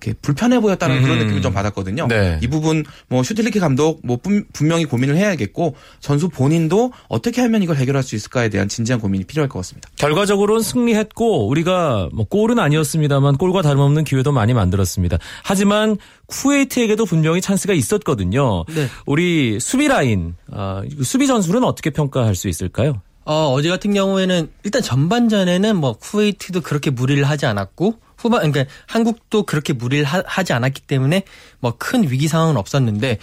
이렇게 0.00 0.14
불편해 0.20 0.58
보였다는 0.60 1.02
그런 1.02 1.18
음. 1.18 1.22
느낌을 1.24 1.42
좀 1.42 1.52
받았거든요. 1.52 2.08
네. 2.08 2.38
이 2.42 2.48
부분 2.48 2.84
뭐 3.08 3.22
슈틸리케 3.22 3.60
감독 3.60 4.00
뭐 4.02 4.16
분- 4.16 4.46
분명히 4.52 4.86
고민을 4.86 5.16
해야겠고 5.16 5.74
선수 6.00 6.28
본인도 6.28 6.92
어떻게 7.08 7.40
하면 7.42 7.62
이걸 7.62 7.76
해결할 7.76 8.02
수 8.02 8.16
있을까에 8.16 8.48
대한 8.48 8.68
진지한 8.68 9.00
고민이 9.00 9.24
필요할 9.24 9.48
것 9.48 9.58
같습니다. 9.60 9.88
결과적으로는 9.96 10.62
승리했고 10.62 11.46
우리가 11.48 12.08
뭐 12.14 12.24
골은 12.24 12.58
아니었습니다만 12.58 13.36
골과 13.36 13.62
다름없는 13.62 14.04
기회도 14.04 14.32
많이 14.32 14.54
만들었습니다. 14.54 15.18
하지만 15.44 15.96
쿠웨이트에게도 16.26 17.04
분명히 17.04 17.40
찬스가 17.40 17.74
있었거든요. 17.74 18.64
네. 18.74 18.86
우리 19.04 19.58
수비 19.60 19.88
라인, 19.88 20.34
아, 20.50 20.82
수비 21.02 21.26
전술은 21.26 21.64
어떻게 21.64 21.90
평가할 21.90 22.34
수 22.34 22.48
있을까요? 22.48 23.02
어, 23.24 23.52
어제 23.52 23.68
같은 23.68 23.92
경우에는 23.94 24.50
일단 24.64 24.82
전반전에는 24.82 25.76
뭐 25.76 25.92
쿠웨이트도 25.94 26.62
그렇게 26.62 26.90
무리를 26.90 27.22
하지 27.24 27.46
않았고 27.46 28.00
후반 28.16 28.50
그러니까 28.50 28.72
한국도 28.86 29.44
그렇게 29.44 29.72
무리를 29.72 30.04
하, 30.04 30.42
지 30.42 30.52
않았기 30.52 30.82
때문에 30.82 31.24
뭐 31.60 31.72
큰 31.78 32.10
위기 32.10 32.28
상황은 32.28 32.56
없었는데 32.56 33.18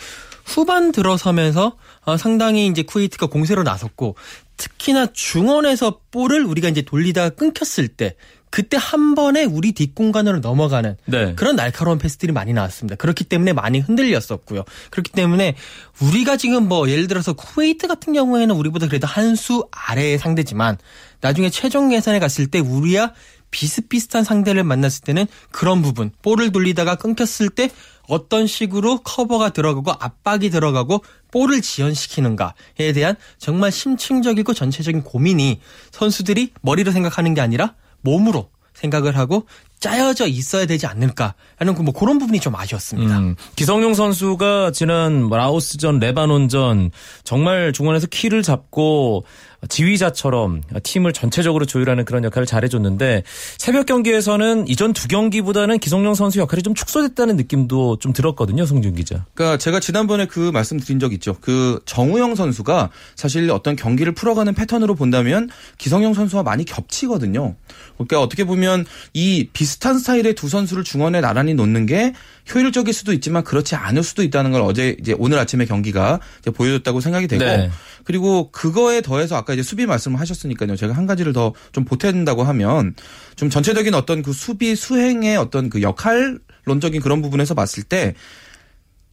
후반 0.45 0.91
들어서면서 0.91 1.77
어, 2.05 2.17
상당히 2.17 2.67
이제 2.67 2.81
쿠웨이트가 2.83 3.27
공세로 3.27 3.63
나섰고 3.63 4.15
특히나 4.55 5.07
중원에서 5.13 5.99
볼을 6.09 6.43
우리가 6.45 6.69
이제 6.69 6.81
돌리다가 6.81 7.29
끊겼을 7.29 7.87
때 7.89 8.15
그때 8.49 8.77
한 8.79 9.15
번에 9.15 9.45
우리 9.45 9.71
뒷공간으로 9.71 10.39
넘어가는 10.39 10.97
네. 11.05 11.33
그런 11.35 11.55
날카로운 11.55 11.97
패스들이 11.97 12.31
많이 12.31 12.53
나왔습니다. 12.53 12.95
그렇기 12.95 13.23
때문에 13.23 13.53
많이 13.53 13.79
흔들렸었고요. 13.79 14.63
그렇기 14.89 15.11
때문에 15.11 15.55
우리가 16.01 16.37
지금 16.37 16.67
뭐 16.67 16.89
예를 16.89 17.07
들어서 17.07 17.33
쿠웨이트 17.33 17.87
같은 17.87 18.13
경우에는 18.13 18.53
우리보다 18.55 18.87
그래도 18.87 19.07
한 19.07 19.37
수 19.37 19.67
아래의 19.71 20.17
상대지만 20.17 20.77
나중에 21.21 21.49
최종 21.49 21.93
예선에 21.93 22.19
갔을 22.19 22.47
때 22.47 22.59
우리와 22.59 23.13
비슷비슷한 23.51 24.25
상대를 24.25 24.63
만났을 24.63 25.01
때는 25.03 25.25
그런 25.51 25.81
부분 25.81 26.11
볼을 26.21 26.51
돌리다가 26.51 26.95
끊겼을 26.95 27.49
때 27.49 27.69
어떤 28.09 28.47
식으로 28.47 28.99
커버가 28.99 29.49
들어가고 29.49 29.91
압박이 29.91 30.49
들어가고 30.49 31.03
볼을 31.31 31.61
지연시키는가에 31.61 32.93
대한 32.93 33.15
정말 33.37 33.71
심층적이고 33.71 34.53
전체적인 34.53 35.03
고민이 35.03 35.61
선수들이 35.91 36.51
머리로 36.61 36.91
생각하는 36.91 37.33
게 37.33 37.41
아니라 37.41 37.75
몸으로 38.01 38.49
생각을 38.73 39.17
하고 39.17 39.47
짜여져 39.79 40.27
있어야 40.27 40.65
되지 40.65 40.87
않을까라는 40.87 41.75
그뭐 41.75 41.91
그런 41.91 42.17
부분이 42.17 42.39
좀 42.39 42.55
아쉬웠습니다. 42.55 43.19
음, 43.19 43.35
기성용 43.55 43.93
선수가 43.93 44.71
지난 44.71 45.29
라오스전, 45.29 45.99
레바논전 45.99 46.91
정말 47.23 47.73
중원에서 47.73 48.07
키를 48.07 48.41
잡고 48.41 49.25
지휘자처럼 49.67 50.61
팀을 50.83 51.13
전체적으로 51.13 51.65
조율하는 51.65 52.05
그런 52.05 52.23
역할을 52.23 52.45
잘해줬는데 52.45 53.23
새벽 53.57 53.85
경기에서는 53.87 54.67
이전 54.67 54.93
두 54.93 55.07
경기보다는 55.07 55.79
기성용 55.79 56.13
선수 56.13 56.39
역할이 56.39 56.61
좀 56.61 56.73
축소됐다는 56.75 57.35
느낌도 57.37 57.97
좀 57.99 58.13
들었거든요, 58.13 58.65
송준 58.65 58.95
기자. 58.95 59.25
그러니까 59.33 59.57
제가 59.57 59.79
지난번에 59.79 60.25
그 60.25 60.51
말씀 60.51 60.79
드린 60.79 60.99
적 60.99 61.13
있죠. 61.13 61.35
그 61.41 61.79
정우영 61.85 62.35
선수가 62.35 62.89
사실 63.15 63.49
어떤 63.51 63.75
경기를 63.75 64.13
풀어가는 64.13 64.53
패턴으로 64.53 64.95
본다면 64.95 65.49
기성용 65.77 66.13
선수와 66.13 66.43
많이 66.43 66.63
겹치거든요. 66.63 67.55
그러니까 67.95 68.21
어떻게 68.21 68.43
보면 68.43 68.85
이 69.13 69.49
비슷한 69.53 69.97
스타일의 69.97 70.35
두 70.35 70.49
선수를 70.49 70.83
중원에 70.83 71.21
나란히 71.21 71.53
놓는 71.53 71.85
게 71.87 72.13
효율적일 72.53 72.93
수도 72.93 73.11
있지만 73.13 73.43
그렇지 73.43 73.75
않을 73.75 74.03
수도 74.03 74.23
있다는 74.23 74.51
걸 74.51 74.61
어제 74.61 74.95
이제 74.99 75.15
오늘 75.17 75.37
아침에 75.39 75.65
경기가 75.65 76.19
보여줬다고 76.53 77.01
생각이 77.01 77.27
되고 77.27 77.43
네. 77.43 77.69
그리고 78.07 78.49
그거에 78.51 79.01
더해서 79.01 79.35
아까 79.35 79.51
이제 79.53 79.61
수비 79.61 79.85
말씀을 79.85 80.17
하셨으니까요. 80.17 80.77
제가 80.77 80.93
한 80.93 81.05
가지를 81.05 81.33
더 81.33 81.53
좀 81.73 81.83
보탠다고 81.85 82.43
하면 82.43 82.95
좀 83.35 83.49
전체적인 83.49 83.93
어떤 83.93 84.23
그 84.23 84.31
수비 84.31 84.75
수행의 84.75 85.37
어떤 85.37 85.69
그 85.69 85.81
역할론적인 85.81 87.01
그런 87.01 87.21
부분에서 87.21 87.53
봤을 87.53 87.83
때 87.83 88.15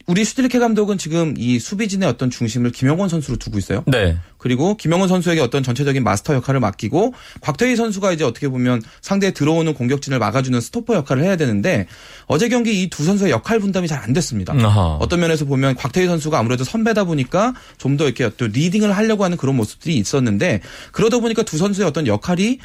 우리 0.07 0.23
슈틸리케 0.23 0.59
감독은 0.59 0.99
지금 0.99 1.33
이 1.35 1.57
수비진의 1.57 2.07
어떤 2.07 2.29
중심을 2.29 2.71
김영권 2.71 3.09
선수로 3.09 3.37
두고 3.37 3.57
있어요. 3.57 3.83
네. 3.87 4.17
그리고 4.37 4.77
김영권 4.77 5.09
선수에게 5.09 5.41
어떤 5.41 5.63
전체적인 5.63 6.03
마스터 6.03 6.35
역할을 6.35 6.59
맡기고 6.59 7.15
곽태휘 7.41 7.75
선수가 7.75 8.11
이제 8.11 8.23
어떻게 8.23 8.47
보면 8.47 8.83
상대에 9.01 9.31
들어오는 9.31 9.73
공격진을 9.73 10.19
막아주는 10.19 10.61
스토퍼 10.61 10.93
역할을 10.93 11.23
해야 11.23 11.35
되는데 11.37 11.87
어제 12.27 12.49
경기 12.49 12.83
이 12.83 12.89
두 12.89 13.03
선수의 13.03 13.31
역할 13.31 13.59
분담이 13.59 13.87
잘 13.87 13.95
안 14.03 14.13
됐습니다. 14.13 14.53
아하. 14.53 14.97
어떤 15.01 15.21
면에서 15.21 15.45
보면 15.45 15.73
곽태휘 15.75 16.05
선수가 16.05 16.37
아무래도 16.37 16.63
선배다 16.63 17.05
보니까 17.05 17.53
좀 17.77 17.95
더 17.97 18.05
이렇게 18.05 18.29
또 18.37 18.45
리딩을 18.47 18.95
하려고 18.95 19.23
하는 19.23 19.37
그런 19.37 19.55
모습들이 19.55 19.95
있었는데 19.97 20.59
그러다 20.91 21.19
보니까 21.19 21.43
두 21.43 21.57
선수의 21.57 21.87
어떤 21.87 22.05
역할이 22.07 22.59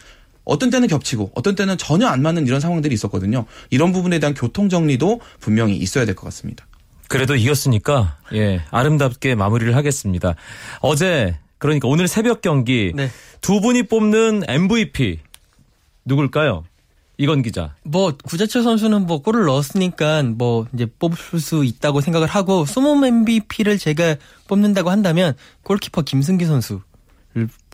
어떤 0.44 0.70
때는 0.70 0.88
겹치고 0.88 1.30
어떤 1.36 1.54
때는 1.54 1.78
전혀 1.78 2.06
안 2.08 2.20
맞는 2.20 2.46
이런 2.48 2.58
상황들이 2.60 2.92
있었거든요. 2.92 3.46
이런 3.70 3.92
부분에 3.92 4.18
대한 4.18 4.34
교통 4.34 4.68
정리도 4.68 5.20
분명히 5.38 5.76
있어야 5.76 6.04
될 6.04 6.16
것 6.16 6.24
같습니다. 6.24 6.66
그래도 7.10 7.34
이겼으니까 7.34 8.16
예 8.34 8.62
아름답게 8.70 9.34
마무리를 9.34 9.74
하겠습니다. 9.74 10.36
어제 10.80 11.36
그러니까 11.58 11.88
오늘 11.88 12.06
새벽 12.06 12.40
경기 12.40 12.92
네. 12.94 13.10
두 13.40 13.60
분이 13.60 13.84
뽑는 13.84 14.44
MVP 14.46 15.18
누굴까요? 16.04 16.62
이건 17.18 17.42
기자. 17.42 17.74
뭐 17.82 18.14
구자철 18.24 18.62
선수는 18.62 19.06
뭐 19.06 19.22
골을 19.22 19.44
넣었으니까 19.44 20.22
뭐 20.22 20.66
이제 20.72 20.86
뽑을 20.86 21.40
수 21.40 21.64
있다고 21.64 22.00
생각을 22.00 22.28
하고 22.28 22.64
수몸 22.64 23.04
MVP를 23.04 23.76
제가 23.76 24.14
뽑는다고 24.46 24.90
한다면 24.90 25.34
골키퍼 25.64 26.02
김승기 26.02 26.44
선수를 26.44 26.80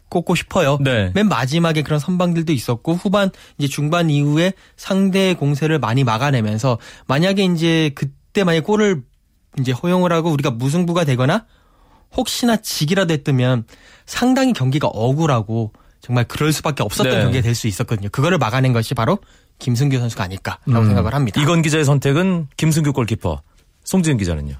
꼽고 0.08 0.34
싶어요. 0.34 0.78
네. 0.80 1.12
맨 1.14 1.28
마지막에 1.28 1.82
그런 1.82 2.00
선방들도 2.00 2.54
있었고 2.54 2.94
후반 2.94 3.30
이제 3.58 3.68
중반 3.68 4.08
이후에 4.08 4.54
상대의 4.78 5.34
공세를 5.34 5.78
많이 5.78 6.04
막아내면서 6.04 6.78
만약에 7.06 7.44
이제 7.44 7.90
그때 7.94 8.42
만약 8.44 8.64
골을 8.64 9.02
이제 9.60 9.72
허용을 9.72 10.12
하고 10.12 10.30
우리가 10.30 10.50
무승부가 10.50 11.04
되거나 11.04 11.44
혹시나 12.16 12.56
지기라도 12.56 13.12
했으면 13.14 13.64
상당히 14.06 14.52
경기가 14.52 14.86
억울하고 14.88 15.72
정말 16.00 16.24
그럴 16.24 16.52
수밖에 16.52 16.82
없었던 16.82 17.12
네. 17.12 17.22
경기가 17.22 17.42
될 17.42 17.54
수 17.54 17.66
있었거든요. 17.66 18.08
그거를 18.10 18.38
막아낸 18.38 18.72
것이 18.72 18.94
바로 18.94 19.18
김승규 19.58 19.98
선수가 19.98 20.22
아닐까라고 20.24 20.80
음. 20.80 20.86
생각을 20.86 21.14
합니다. 21.14 21.40
이건 21.40 21.62
기자의 21.62 21.84
선택은 21.84 22.48
김승규 22.56 22.92
골키퍼. 22.92 23.40
송지은 23.84 24.16
기자는요. 24.18 24.54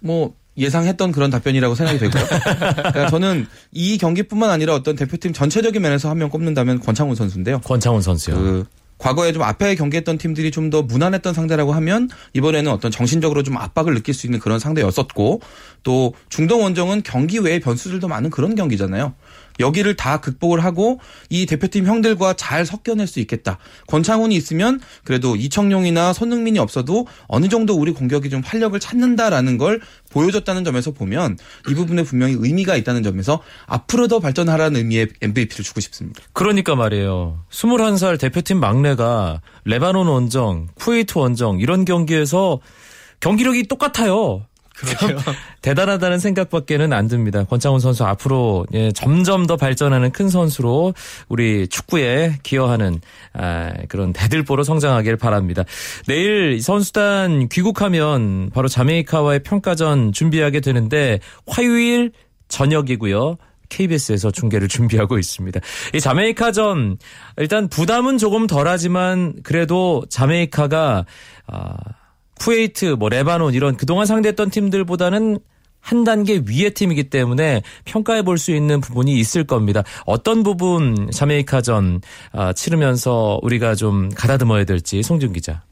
뭐 0.00 0.34
예상했던 0.56 1.12
그런 1.12 1.30
답변이라고 1.30 1.74
생각이 1.74 1.98
되고요. 1.98 2.24
그러니까 2.28 3.08
저는 3.08 3.46
이 3.72 3.96
경기뿐만 3.98 4.50
아니라 4.50 4.74
어떤 4.74 4.96
대표팀 4.96 5.32
전체적인 5.32 5.80
면에서 5.80 6.10
한 6.10 6.18
명 6.18 6.28
꼽는다면 6.28 6.80
권창훈 6.80 7.14
선수인데요. 7.14 7.60
권창훈 7.60 8.02
선수요. 8.02 8.34
그 8.34 8.66
과거에 9.00 9.32
좀 9.32 9.42
앞에 9.42 9.74
경기했던 9.74 10.18
팀들이 10.18 10.50
좀 10.50 10.70
더 10.70 10.82
무난했던 10.82 11.34
상대라고 11.34 11.72
하면 11.72 12.08
이번에는 12.32 12.70
어떤 12.70 12.92
정신적으로 12.92 13.42
좀 13.42 13.56
압박을 13.56 13.92
느낄 13.94 14.14
수 14.14 14.28
있는 14.28 14.38
그런 14.38 14.60
상대였었고 14.60 15.40
또 15.82 16.14
중동 16.28 16.62
원정은 16.62 17.02
경기 17.02 17.38
외에 17.38 17.58
변수들도 17.58 18.06
많은 18.06 18.30
그런 18.30 18.54
경기잖아요. 18.54 19.14
여기를 19.60 19.94
다 19.96 20.20
극복을 20.20 20.64
하고 20.64 20.98
이 21.28 21.46
대표팀 21.46 21.86
형들과 21.86 22.34
잘 22.34 22.66
섞여낼 22.66 23.06
수 23.06 23.20
있겠다. 23.20 23.58
권창훈이 23.86 24.34
있으면 24.34 24.80
그래도 25.04 25.36
이청용이나 25.36 26.12
손흥민이 26.12 26.58
없어도 26.58 27.06
어느 27.28 27.48
정도 27.48 27.74
우리 27.74 27.92
공격이 27.92 28.30
좀 28.30 28.42
활력을 28.44 28.80
찾는다라는 28.80 29.58
걸 29.58 29.80
보여줬다는 30.10 30.64
점에서 30.64 30.90
보면 30.90 31.38
이 31.68 31.74
부분에 31.74 32.02
분명히 32.02 32.36
의미가 32.38 32.76
있다는 32.76 33.02
점에서 33.02 33.40
앞으로 33.66 34.08
더 34.08 34.18
발전하라는 34.18 34.80
의미의 34.80 35.08
MVP를 35.20 35.64
주고 35.64 35.80
싶습니다. 35.80 36.20
그러니까 36.32 36.74
말이에요. 36.74 37.44
21살 37.50 38.18
대표팀 38.18 38.58
막내가 38.58 39.40
레바논 39.64 40.08
원정, 40.08 40.68
쿠웨이트 40.74 41.18
원정 41.18 41.60
이런 41.60 41.84
경기에서 41.84 42.60
경기력이 43.20 43.68
똑같아요. 43.68 44.46
대단하다는 45.62 46.18
생각밖에는 46.18 46.92
안 46.92 47.08
듭니다. 47.08 47.44
권창훈 47.44 47.80
선수 47.80 48.04
앞으로 48.04 48.66
예, 48.72 48.92
점점 48.92 49.46
더 49.46 49.56
발전하는 49.56 50.10
큰 50.10 50.28
선수로 50.28 50.94
우리 51.28 51.68
축구에 51.68 52.38
기여하는 52.42 53.00
아, 53.32 53.72
그런 53.88 54.12
대들보로 54.12 54.62
성장하길 54.64 55.16
바랍니다. 55.16 55.64
내일 56.06 56.60
선수단 56.60 57.48
귀국하면 57.48 58.50
바로 58.50 58.68
자메이카와의 58.68 59.42
평가전 59.42 60.12
준비하게 60.12 60.60
되는데 60.60 61.20
화요일 61.46 62.12
저녁이고요. 62.48 63.36
KBS에서 63.70 64.30
중계를 64.30 64.66
준비하고 64.68 65.18
있습니다. 65.18 65.60
이 65.94 66.00
자메이카전 66.00 66.98
일단 67.38 67.68
부담은 67.68 68.18
조금 68.18 68.46
덜하지만 68.46 69.34
그래도 69.42 70.04
자메이카가 70.10 71.06
아, 71.46 71.74
쿠웨이트, 72.40 72.96
뭐 72.98 73.08
레바논 73.08 73.54
이런 73.54 73.76
그동안 73.76 74.06
상대했던 74.06 74.50
팀들보다는 74.50 75.38
한 75.82 76.04
단계 76.04 76.42
위의 76.46 76.72
팀이기 76.72 77.04
때문에 77.04 77.62
평가해 77.84 78.22
볼 78.22 78.36
수 78.36 78.52
있는 78.52 78.80
부분이 78.80 79.18
있을 79.18 79.44
겁니다. 79.44 79.82
어떤 80.06 80.42
부분 80.42 81.10
자메이카전 81.10 82.00
아, 82.32 82.52
치르면서 82.52 83.38
우리가 83.42 83.74
좀 83.74 84.08
가다듬어야 84.10 84.64
될지 84.64 85.02
송준 85.02 85.32
기자. 85.32 85.62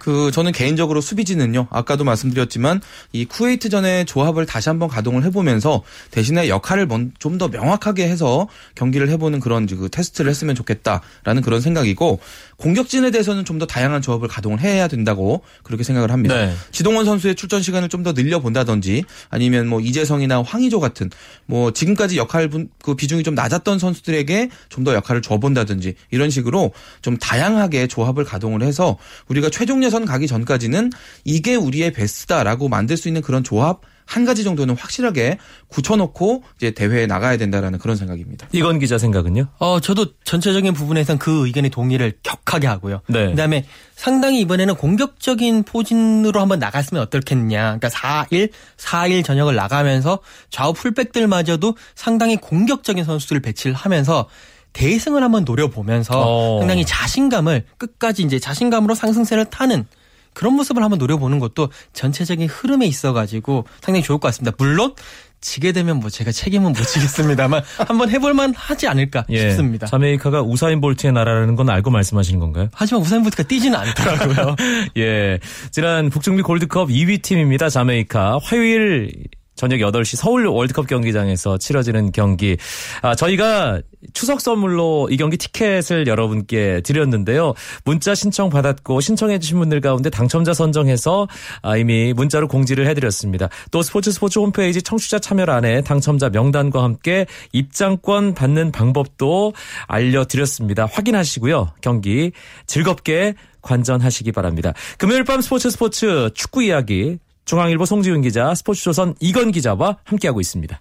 그 0.00 0.32
저는 0.32 0.50
개인적으로 0.50 1.00
수비진은요. 1.00 1.68
아까도 1.70 2.02
말씀드렸지만 2.02 2.80
이 3.12 3.24
쿠웨이트전의 3.26 4.06
조합을 4.06 4.46
다시 4.46 4.68
한번 4.68 4.88
가동을 4.88 5.22
해보면서 5.24 5.82
대신에 6.10 6.48
역할을 6.48 6.88
좀 7.20 7.38
더 7.38 7.46
명확하게 7.48 8.08
해서 8.08 8.48
경기를 8.74 9.08
해보는 9.10 9.38
그런 9.40 9.66
그 9.66 9.88
테스트를 9.88 10.28
했으면 10.30 10.54
좋겠다라는 10.56 11.42
그런 11.42 11.60
생각이고 11.60 12.18
공격진에 12.56 13.12
대해서는 13.12 13.44
좀 13.44 13.60
더 13.60 13.66
다양한 13.66 14.00
조합을 14.00 14.26
가동을 14.26 14.58
해야 14.60 14.88
된다고 14.88 15.42
그렇게 15.62 15.84
생각을 15.84 16.10
합니다. 16.10 16.34
네. 16.34 16.54
지동원 16.72 17.04
선수의 17.04 17.34
출전 17.34 17.60
시간을 17.62 17.88
좀 17.90 18.02
더 18.02 18.12
늘려본다든지 18.12 19.04
아니면 19.28 19.66
뭐 19.68 19.80
이재성이나 19.82 20.42
황의조 20.42 20.80
같은 20.80 21.10
뭐 21.44 21.70
지금까지 21.74 22.16
역할 22.16 22.48
분, 22.48 22.70
그 22.82 22.94
비중이 22.94 23.22
좀 23.22 23.34
낮았던 23.34 23.78
선수들에게 23.78 24.48
좀 24.70 24.84
더 24.84 24.94
역할을 24.94 25.20
줘본다든지 25.20 25.94
이런 26.10 26.30
식으로 26.30 26.72
좀 27.02 27.18
다양하게 27.18 27.86
조합을 27.86 28.24
가동을 28.24 28.62
해서 28.62 28.96
우리가 29.28 29.50
최종 29.50 29.82
예선 29.90 30.04
가기 30.04 30.28
전까지는 30.28 30.90
이게 31.24 31.56
우리의 31.56 31.92
베스트다라고 31.92 32.68
만들 32.68 32.96
수 32.96 33.08
있는 33.08 33.22
그런 33.22 33.42
조합 33.42 33.80
한 34.06 34.24
가지 34.24 34.44
정도는 34.44 34.76
확실하게 34.76 35.38
굳혀놓고 35.68 36.44
이제 36.56 36.70
대회에 36.72 37.06
나가야 37.06 37.36
된다라는 37.36 37.78
그런 37.78 37.96
생각입니다. 37.96 38.48
이건 38.52 38.78
기자 38.78 38.98
생각은요? 38.98 39.46
어, 39.58 39.78
저도 39.80 40.06
전체적인 40.24 40.74
부분에선 40.74 41.18
그 41.18 41.46
의견에 41.46 41.68
동의를 41.68 42.14
격하게 42.22 42.66
하고요. 42.66 43.02
네. 43.08 43.30
그다음에 43.30 43.66
상당히 43.94 44.40
이번에는 44.40 44.74
공격적인 44.76 45.64
포진으로 45.64 46.40
한번 46.40 46.58
나갔으면 46.58 47.02
어떻겠냐. 47.04 47.78
그러니까 47.78 47.88
4일, 47.88 48.50
4일 48.76 49.24
전역을 49.24 49.54
나가면서 49.54 50.20
좌우 50.50 50.72
풀백들마저도 50.72 51.76
상당히 51.94 52.36
공격적인 52.36 53.04
선수들을 53.04 53.42
배치를 53.42 53.74
하면서 53.74 54.28
대승을 54.72 55.22
한번 55.22 55.44
노려보면서 55.44 56.12
어. 56.16 56.58
상당히 56.60 56.84
자신감을 56.84 57.64
끝까지 57.78 58.22
이제 58.22 58.38
자신감으로 58.38 58.94
상승세를 58.94 59.46
타는 59.46 59.86
그런 60.32 60.54
모습을 60.54 60.82
한번 60.82 60.98
노려보는 60.98 61.38
것도 61.38 61.70
전체적인 61.92 62.48
흐름에 62.48 62.86
있어가지고 62.86 63.64
상당히 63.80 64.02
좋을 64.02 64.18
것 64.18 64.28
같습니다. 64.28 64.54
물론 64.58 64.94
지게 65.40 65.72
되면 65.72 65.98
뭐 66.00 66.10
제가 66.10 66.32
책임은 66.32 66.72
못 66.72 66.82
지겠습니다만 66.84 67.62
한번 67.88 68.10
해볼만 68.10 68.54
하지 68.54 68.86
않을까 68.88 69.24
싶습니다. 69.28 69.86
예. 69.86 69.90
자메이카가 69.90 70.42
우사인 70.42 70.80
볼트의 70.80 71.12
나라라는 71.12 71.56
건 71.56 71.70
알고 71.70 71.90
말씀하시는 71.90 72.38
건가요? 72.40 72.68
하지만 72.72 73.02
우사인 73.02 73.22
볼트가 73.22 73.44
뛰지는 73.44 73.78
않더라고요. 73.78 74.56
예. 74.98 75.38
지난 75.70 76.10
북중미 76.10 76.42
골드컵 76.42 76.88
2위 76.90 77.22
팀입니다. 77.22 77.70
자메이카. 77.70 78.38
화요일 78.42 79.12
저녁 79.60 79.76
8시 79.76 80.16
서울 80.16 80.46
월드컵 80.46 80.86
경기장에서 80.86 81.58
치러지는 81.58 82.12
경기. 82.12 82.56
아, 83.02 83.14
저희가 83.14 83.82
추석 84.14 84.40
선물로 84.40 85.08
이 85.10 85.18
경기 85.18 85.36
티켓을 85.36 86.06
여러분께 86.06 86.80
드렸는데요. 86.80 87.52
문자 87.84 88.14
신청 88.14 88.48
받았고 88.48 89.02
신청해주신 89.02 89.58
분들 89.58 89.82
가운데 89.82 90.08
당첨자 90.08 90.54
선정해서 90.54 91.28
아, 91.60 91.76
이미 91.76 92.14
문자로 92.14 92.48
공지를 92.48 92.86
해드렸습니다. 92.86 93.50
또 93.70 93.82
스포츠 93.82 94.10
스포츠 94.12 94.38
홈페이지 94.38 94.80
청취자 94.80 95.18
참여란에 95.18 95.82
당첨자 95.82 96.30
명단과 96.30 96.82
함께 96.82 97.26
입장권 97.52 98.32
받는 98.32 98.72
방법도 98.72 99.52
알려드렸습니다. 99.88 100.86
확인하시고요. 100.86 101.74
경기 101.82 102.32
즐겁게 102.64 103.34
관전하시기 103.60 104.32
바랍니다. 104.32 104.72
금요일 104.96 105.24
밤 105.24 105.42
스포츠 105.42 105.68
스포츠 105.68 106.30
축구 106.32 106.62
이야기 106.62 107.18
중앙일보 107.50 107.84
송지훈 107.84 108.22
기자, 108.22 108.54
스포츠조선 108.54 109.16
이건 109.18 109.50
기자와 109.50 109.96
함께하고 110.04 110.40
있습니다. 110.40 110.80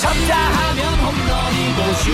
쳤다 0.00 0.34
하면 0.34 0.94
홈런이고 0.94 1.92
슛 1.92 2.10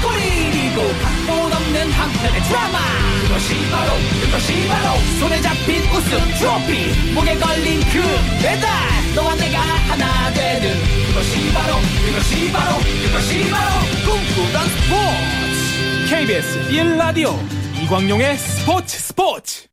골이고 0.00 0.88
각본 1.02 1.52
없는 1.52 1.90
한편의 1.92 2.42
드라마. 2.44 2.78
그것이 3.20 3.70
바로 3.70 3.92
그것이 4.24 4.68
바로 4.68 4.98
손에 5.20 5.40
잡힌 5.42 5.82
우승 5.92 6.18
트로피. 6.38 7.12
목에 7.12 7.36
걸린 7.36 7.80
그 7.80 8.00
배달 8.42 8.70
너와 9.14 9.34
내가 9.34 9.60
하나 9.60 10.32
되는 10.32 10.76
그것이 11.08 11.52
바로 11.52 11.74
그것이 12.06 12.52
바로 12.52 12.78
그것이 12.78 13.50
바로 13.50 13.70
꿈꾸던 14.06 14.66
스포츠. 14.66 16.08
KBS 16.08 16.70
1라디오 16.70 17.36
이광용의 17.82 18.38
스포츠 18.38 18.98
스포츠 18.98 19.67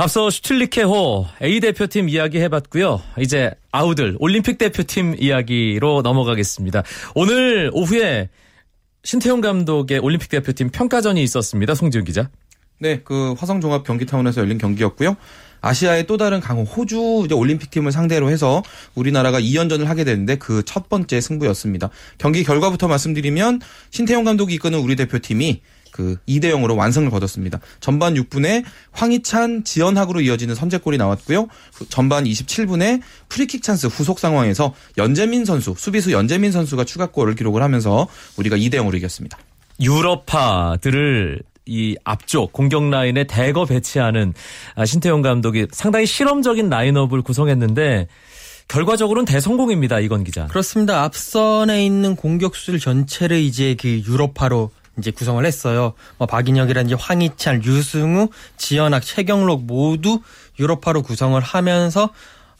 앞서 0.00 0.30
슈틸리케호 0.30 1.26
A 1.42 1.58
대표팀 1.58 2.08
이야기 2.08 2.38
해봤고요. 2.38 3.02
이제 3.18 3.50
아우들 3.72 4.16
올림픽 4.20 4.56
대표팀 4.56 5.16
이야기로 5.18 6.02
넘어가겠습니다. 6.02 6.84
오늘 7.16 7.68
오후에 7.72 8.28
신태용 9.02 9.40
감독의 9.40 9.98
올림픽 9.98 10.28
대표팀 10.28 10.70
평가전이 10.70 11.20
있었습니다. 11.24 11.74
송지훈 11.74 12.04
기자. 12.04 12.30
네, 12.78 13.00
그 13.02 13.34
화성종합 13.38 13.82
경기타운에서 13.82 14.40
열린 14.40 14.56
경기였고요. 14.58 15.16
아시아의 15.62 16.06
또 16.06 16.16
다른 16.16 16.38
강호 16.38 16.62
호주 16.62 17.22
이제 17.24 17.34
올림픽 17.34 17.72
팀을 17.72 17.90
상대로 17.90 18.30
해서 18.30 18.62
우리나라가 18.94 19.40
2연전을 19.40 19.86
하게 19.86 20.04
되는데 20.04 20.36
그 20.36 20.62
첫 20.64 20.88
번째 20.88 21.20
승부였습니다. 21.20 21.90
경기 22.18 22.44
결과부터 22.44 22.86
말씀드리면 22.86 23.60
신태용 23.90 24.22
감독이 24.22 24.54
이끄는 24.54 24.78
우리 24.78 24.94
대표팀이 24.94 25.60
그 25.98 26.16
2대 26.28 26.44
0으로 26.52 26.76
완승을 26.76 27.10
거뒀습니다. 27.10 27.58
전반 27.80 28.14
6분에 28.14 28.62
황희찬, 28.92 29.64
지언학으로 29.64 30.20
이어지는 30.20 30.54
선제골이 30.54 30.96
나왔고요. 30.96 31.48
그 31.74 31.88
전반 31.88 32.22
27분에 32.22 33.02
프리킥 33.28 33.64
찬스 33.64 33.88
후속 33.88 34.20
상황에서 34.20 34.74
연제민 34.96 35.44
선수, 35.44 35.74
수비수 35.76 36.12
연제민 36.12 36.52
선수가 36.52 36.84
추가골을 36.84 37.34
기록을 37.34 37.64
하면서 37.64 38.06
우리가 38.36 38.56
2대 38.56 38.74
0으로 38.74 38.94
이겼습니다. 38.94 39.38
유럽파들을 39.80 41.40
이 41.66 41.96
앞쪽 42.04 42.52
공격 42.52 42.88
라인에 42.88 43.24
대거 43.24 43.64
배치하는 43.64 44.34
아, 44.76 44.86
신태용 44.86 45.22
감독이 45.22 45.66
상당히 45.72 46.06
실험적인 46.06 46.68
라인업을 46.68 47.22
구성했는데 47.22 48.06
결과적으로는 48.68 49.24
대성공입니다. 49.24 49.98
이건 49.98 50.22
기자. 50.22 50.46
그렇습니다. 50.46 51.02
앞선에 51.02 51.84
있는 51.84 52.14
공격수들 52.14 52.78
전체를 52.78 53.38
이제 53.38 53.74
그 53.74 53.88
유럽파로 53.88 54.70
이제 54.98 55.10
구성을 55.10 55.44
했어요. 55.44 55.94
뭐 56.18 56.26
박인혁이라든지 56.26 56.94
황희찬, 56.94 57.64
유승우, 57.64 58.28
지연학, 58.56 59.04
최경록 59.04 59.64
모두 59.64 60.20
유럽파로 60.58 61.02
구성을 61.02 61.40
하면서 61.40 62.10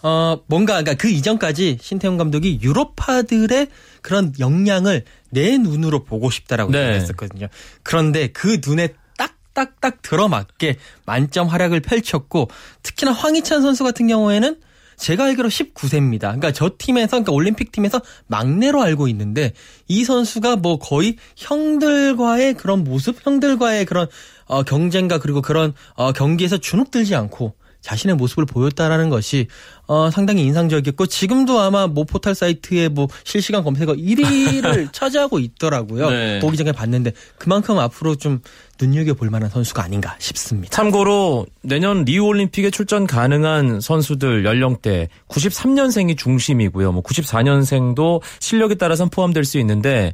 어 0.02 0.38
뭔가 0.46 0.74
그러니까 0.74 0.94
그 0.94 1.08
이전까지 1.08 1.78
신태용 1.80 2.16
감독이 2.16 2.60
유럽파들의 2.62 3.66
그런 4.00 4.32
역량을 4.38 5.04
내 5.30 5.58
눈으로 5.58 6.04
보고 6.04 6.30
싶다라고 6.30 6.70
네. 6.70 6.86
얘기했었거든요. 6.86 7.48
그런데 7.82 8.28
그 8.28 8.60
눈에 8.64 8.94
딱딱딱 9.16 10.02
들어맞게 10.02 10.76
만점 11.04 11.48
활약을 11.48 11.80
펼쳤고 11.80 12.48
특히나 12.82 13.12
황희찬 13.12 13.60
선수 13.62 13.82
같은 13.82 14.06
경우에는 14.06 14.60
제가 14.98 15.24
알기로 15.24 15.48
19세입니다. 15.48 16.20
그러니까 16.20 16.52
저 16.52 16.70
팀에서 16.76 17.10
그러니까 17.10 17.32
올림픽 17.32 17.72
팀에서 17.72 18.00
막내로 18.26 18.82
알고 18.82 19.08
있는데 19.08 19.52
이 19.86 20.04
선수가 20.04 20.56
뭐 20.56 20.78
거의 20.78 21.16
형들과의 21.36 22.54
그런 22.54 22.84
모습, 22.84 23.16
형들과의 23.24 23.86
그런 23.86 24.08
어, 24.46 24.62
경쟁과 24.62 25.18
그리고 25.18 25.40
그런 25.40 25.74
어, 25.94 26.12
경기에서 26.12 26.58
주눅들지 26.58 27.14
않고 27.14 27.54
자신의 27.80 28.16
모습을 28.16 28.44
보였다라는 28.44 29.08
것이 29.08 29.46
어, 29.86 30.10
상당히 30.10 30.42
인상적이었고 30.44 31.06
지금도 31.06 31.60
아마 31.60 31.86
모 31.86 32.04
포털 32.04 32.34
사이트에 32.34 32.88
뭐 32.88 33.08
실시간 33.24 33.64
검색어 33.64 33.94
1위를 33.94 34.88
차지하고 34.92 35.38
있더라고요. 35.38 36.10
네. 36.10 36.38
보기 36.40 36.56
전에 36.56 36.72
봤는데 36.72 37.12
그만큼 37.38 37.78
앞으로 37.78 38.16
좀 38.16 38.40
눈여겨 38.80 39.14
볼 39.14 39.30
만한 39.30 39.50
선수가 39.50 39.82
아닌가 39.82 40.14
싶습니다. 40.18 40.70
참고로 40.70 41.46
내년 41.62 42.04
리우 42.04 42.26
올림픽에 42.26 42.70
출전 42.70 43.06
가능한 43.06 43.80
선수들 43.80 44.44
연령대 44.44 45.08
93년생이 45.28 46.16
중심이고요. 46.16 46.92
뭐 46.92 47.02
94년생도 47.02 48.20
실력에 48.40 48.74
따라서는 48.74 49.10
포함될 49.10 49.44
수 49.44 49.58
있는데 49.58 50.12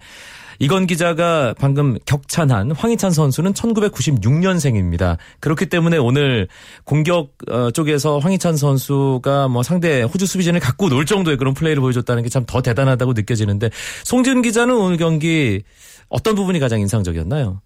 이건 0.59 0.87
기자가 0.87 1.55
방금 1.59 1.99
격찬한 2.07 2.73
황희찬 2.73 3.11
선수는 3.11 3.53
1996년생입니다. 3.55 5.17
그렇기 5.40 5.67
때문에 5.67 5.97
오늘 5.97 6.49
공격 6.85 7.33
어, 7.51 7.71
쪽에서 7.71 8.19
황희찬 8.19 8.57
선수가 8.57 9.49
뭐 9.49 9.62
상대 9.62 10.03
호주 10.03 10.27
수비진을 10.27 10.61
갖고 10.61 10.88
놀 10.88 11.07
정도의 11.07 11.37
그런 11.37 11.55
플레이를 11.55 11.81
보여줬다는 11.81 12.23
게 12.23 12.29
참 12.29 12.45
더 12.47 12.61
대단하다고 12.62 13.12
느껴지는데 13.14 13.71
송지은 14.05 14.43
기자는 14.43 14.75
오늘 14.77 14.97
경기 14.97 15.62
어떤 16.09 16.35
부분이 16.35 16.59
가장 16.59 16.81
인상적이었나요? 16.81 17.61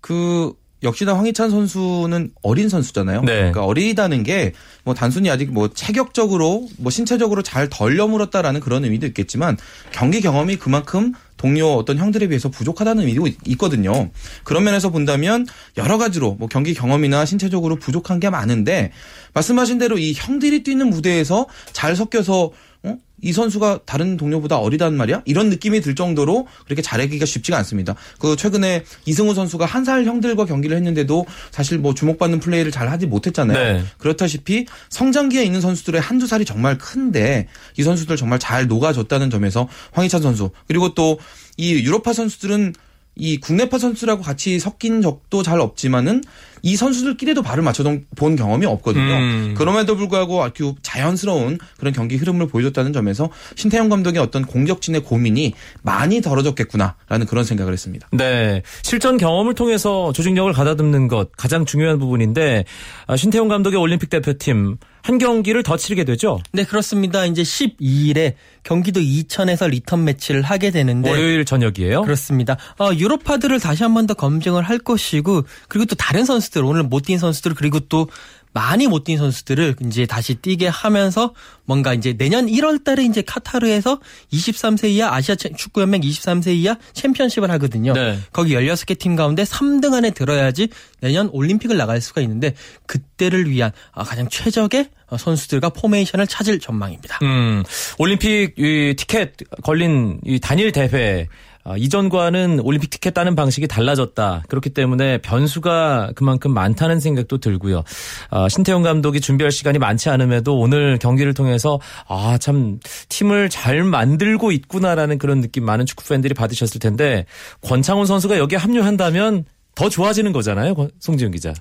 그 0.00 0.52
역시나 0.82 1.14
황희찬 1.16 1.50
선수는 1.50 2.30
어린 2.42 2.68
선수잖아요. 2.68 3.20
네. 3.22 3.34
그러니까 3.36 3.64
어리다는 3.64 4.22
게 4.22 4.52
뭐 4.84 4.94
단순히 4.94 5.30
아직 5.30 5.52
뭐 5.52 5.68
체격적으로 5.68 6.66
뭐 6.78 6.90
신체적으로 6.90 7.42
잘 7.42 7.68
덜 7.68 7.98
여물었다라는 7.98 8.60
그런 8.60 8.84
의미도 8.84 9.06
있겠지만 9.08 9.56
경기 9.92 10.20
경험이 10.22 10.56
그만큼 10.56 11.12
동료 11.40 11.72
어떤 11.74 11.96
형들에 11.96 12.26
비해서 12.26 12.50
부족하다는 12.50 13.02
의미도 13.04 13.26
있- 13.26 13.38
있거든요. 13.48 14.10
그런 14.44 14.62
면에서 14.62 14.90
본다면 14.90 15.46
여러 15.78 15.96
가지로 15.96 16.34
뭐 16.34 16.48
경기 16.48 16.74
경험이나 16.74 17.24
신체적으로 17.24 17.76
부족한 17.76 18.20
게 18.20 18.28
많은데 18.28 18.92
말씀하신 19.32 19.78
대로 19.78 19.96
이 19.96 20.12
형들이 20.14 20.62
뛰는 20.62 20.90
무대에서 20.90 21.46
잘 21.72 21.96
섞여서 21.96 22.50
어? 22.82 22.96
이 23.22 23.32
선수가 23.34 23.80
다른 23.84 24.16
동료보다 24.16 24.56
어리단 24.58 24.96
말이야? 24.96 25.22
이런 25.26 25.50
느낌이 25.50 25.82
들 25.82 25.94
정도로 25.94 26.46
그렇게 26.64 26.80
잘하기가 26.80 27.26
쉽지가 27.26 27.58
않습니다. 27.58 27.94
그 28.18 28.34
최근에 28.36 28.84
이승우 29.04 29.34
선수가 29.34 29.66
한 29.66 29.84
살 29.84 30.04
형들과 30.04 30.44
경기를 30.46 30.76
했는데도 30.76 31.26
사실 31.50 31.78
뭐 31.78 31.92
주목받는 31.94 32.40
플레이를 32.40 32.70
잘 32.72 32.90
하지 32.90 33.06
못했잖아요. 33.06 33.58
네. 33.78 33.84
그렇다시피 33.98 34.66
성장기에 34.88 35.44
있는 35.44 35.60
선수들의 35.60 36.00
한두 36.00 36.26
살이 36.26 36.44
정말 36.44 36.78
큰데 36.78 37.48
이 37.76 37.82
선수들 37.82 38.16
정말 38.16 38.38
잘 38.38 38.66
녹아줬다는 38.68 39.28
점에서 39.30 39.68
황희찬 39.92 40.22
선수 40.22 40.50
그리고 40.66 40.94
또 40.94 41.18
이 41.56 41.74
유로파 41.74 42.14
선수들은 42.14 42.72
이 43.16 43.38
국내파 43.38 43.78
선수라고 43.78 44.22
같이 44.22 44.58
섞인 44.58 45.02
적도 45.02 45.42
잘 45.42 45.60
없지만은 45.60 46.22
이 46.62 46.76
선수들끼리도 46.76 47.42
발을 47.42 47.62
맞춰본 47.62 48.36
경험이 48.36 48.66
없거든요. 48.66 49.14
음. 49.14 49.54
그럼에도 49.56 49.96
불구하고 49.96 50.42
아주 50.42 50.74
자연스러운 50.82 51.58
그런 51.78 51.92
경기 51.92 52.16
흐름을 52.16 52.48
보여줬다는 52.48 52.92
점에서 52.92 53.30
신태용 53.56 53.88
감독의 53.88 54.20
어떤 54.20 54.44
공격진의 54.44 55.02
고민이 55.04 55.54
많이 55.82 56.20
덜어졌겠구나라는 56.20 57.26
그런 57.26 57.44
생각을 57.44 57.72
했습니다. 57.72 58.08
네. 58.12 58.62
실전 58.82 59.16
경험을 59.16 59.54
통해서 59.54 60.12
조직력을 60.12 60.52
가다듬는 60.52 61.08
것 61.08 61.30
가장 61.36 61.64
중요한 61.64 61.98
부분인데 61.98 62.64
아, 63.06 63.16
신태용 63.16 63.48
감독의 63.48 63.78
올림픽 63.78 64.10
대표팀 64.10 64.76
한 65.02 65.18
경기를 65.18 65.62
더 65.62 65.76
치르게 65.76 66.04
되죠. 66.04 66.40
네, 66.52 66.64
그렇습니다. 66.64 67.24
이제 67.26 67.42
12일에 67.42 68.34
경기도 68.62 69.00
이천에서 69.00 69.66
리턴 69.68 70.04
매치를 70.04 70.42
하게 70.42 70.70
되는데 70.70 71.10
월요일 71.10 71.44
저녁이에요. 71.44 72.02
그렇습니다. 72.02 72.56
어, 72.78 72.90
유럽파들을 72.94 73.58
다시 73.60 73.82
한 73.82 73.94
번 73.94 74.06
더 74.06 74.14
검증을 74.14 74.62
할 74.62 74.78
것이고 74.78 75.42
그리고 75.68 75.84
또 75.86 75.94
다른 75.94 76.24
선수들 76.24 76.64
오늘 76.64 76.82
못 76.82 77.02
뛴 77.04 77.18
선수들 77.18 77.54
그리고 77.54 77.80
또 77.80 78.08
많이 78.52 78.86
못 78.88 79.04
뛴 79.04 79.16
선수들을 79.18 79.76
이제 79.86 80.06
다시 80.06 80.34
뛰게 80.34 80.66
하면서 80.68 81.34
뭔가 81.64 81.94
이제 81.94 82.14
내년 82.14 82.46
1월 82.46 82.82
달에 82.82 83.04
이제 83.04 83.22
카타르에서 83.22 84.00
23세 84.32 84.88
이하 84.90 85.14
아시아 85.14 85.36
체- 85.36 85.50
축구 85.56 85.80
연맹 85.82 86.00
23세 86.00 86.54
이하 86.56 86.76
챔피언십을 86.92 87.50
하거든요. 87.52 87.92
네. 87.92 88.18
거기 88.32 88.54
16개 88.54 88.98
팀 88.98 89.14
가운데 89.14 89.44
3등 89.44 89.94
안에 89.94 90.10
들어야지 90.10 90.68
내년 91.00 91.28
올림픽을 91.32 91.76
나갈 91.76 92.00
수가 92.00 92.20
있는데 92.22 92.54
그때를 92.86 93.48
위한 93.50 93.70
아, 93.92 94.02
가장 94.04 94.28
최적의 94.28 94.90
어, 95.08 95.16
선수들과 95.16 95.70
포메이션을 95.70 96.26
찾을 96.26 96.58
전망입니다. 96.60 97.18
음, 97.22 97.62
올림픽 97.98 98.54
이 98.58 98.94
티켓 98.96 99.34
걸린 99.62 100.20
이 100.24 100.38
단일 100.40 100.72
대회 100.72 101.28
아, 101.62 101.76
이전과는 101.76 102.60
올림픽 102.60 102.88
티켓 102.90 103.12
따는 103.12 103.34
방식이 103.34 103.68
달라졌다. 103.68 104.44
그렇기 104.48 104.70
때문에 104.70 105.18
변수가 105.18 106.12
그만큼 106.14 106.52
많다는 106.54 107.00
생각도 107.00 107.38
들고요. 107.38 107.82
아, 108.30 108.48
신태용 108.48 108.82
감독이 108.82 109.20
준비할 109.20 109.52
시간이 109.52 109.78
많지 109.78 110.08
않음에도 110.08 110.58
오늘 110.58 110.98
경기를 110.98 111.34
통해서 111.34 111.78
아, 112.08 112.38
참 112.40 112.80
팀을 113.10 113.50
잘 113.50 113.82
만들고 113.84 114.52
있구나라는 114.52 115.18
그런 115.18 115.40
느낌 115.42 115.64
많은 115.64 115.84
축구 115.86 116.08
팬들이 116.08 116.32
받으셨을 116.34 116.80
텐데 116.80 117.26
권창훈 117.60 118.06
선수가 118.06 118.38
여기에 118.38 118.56
합류한다면 118.58 119.44
더 119.74 119.88
좋아지는 119.88 120.32
거잖아요. 120.32 120.74
권- 120.74 120.90
송지훈 120.98 121.30
기자. 121.32 121.52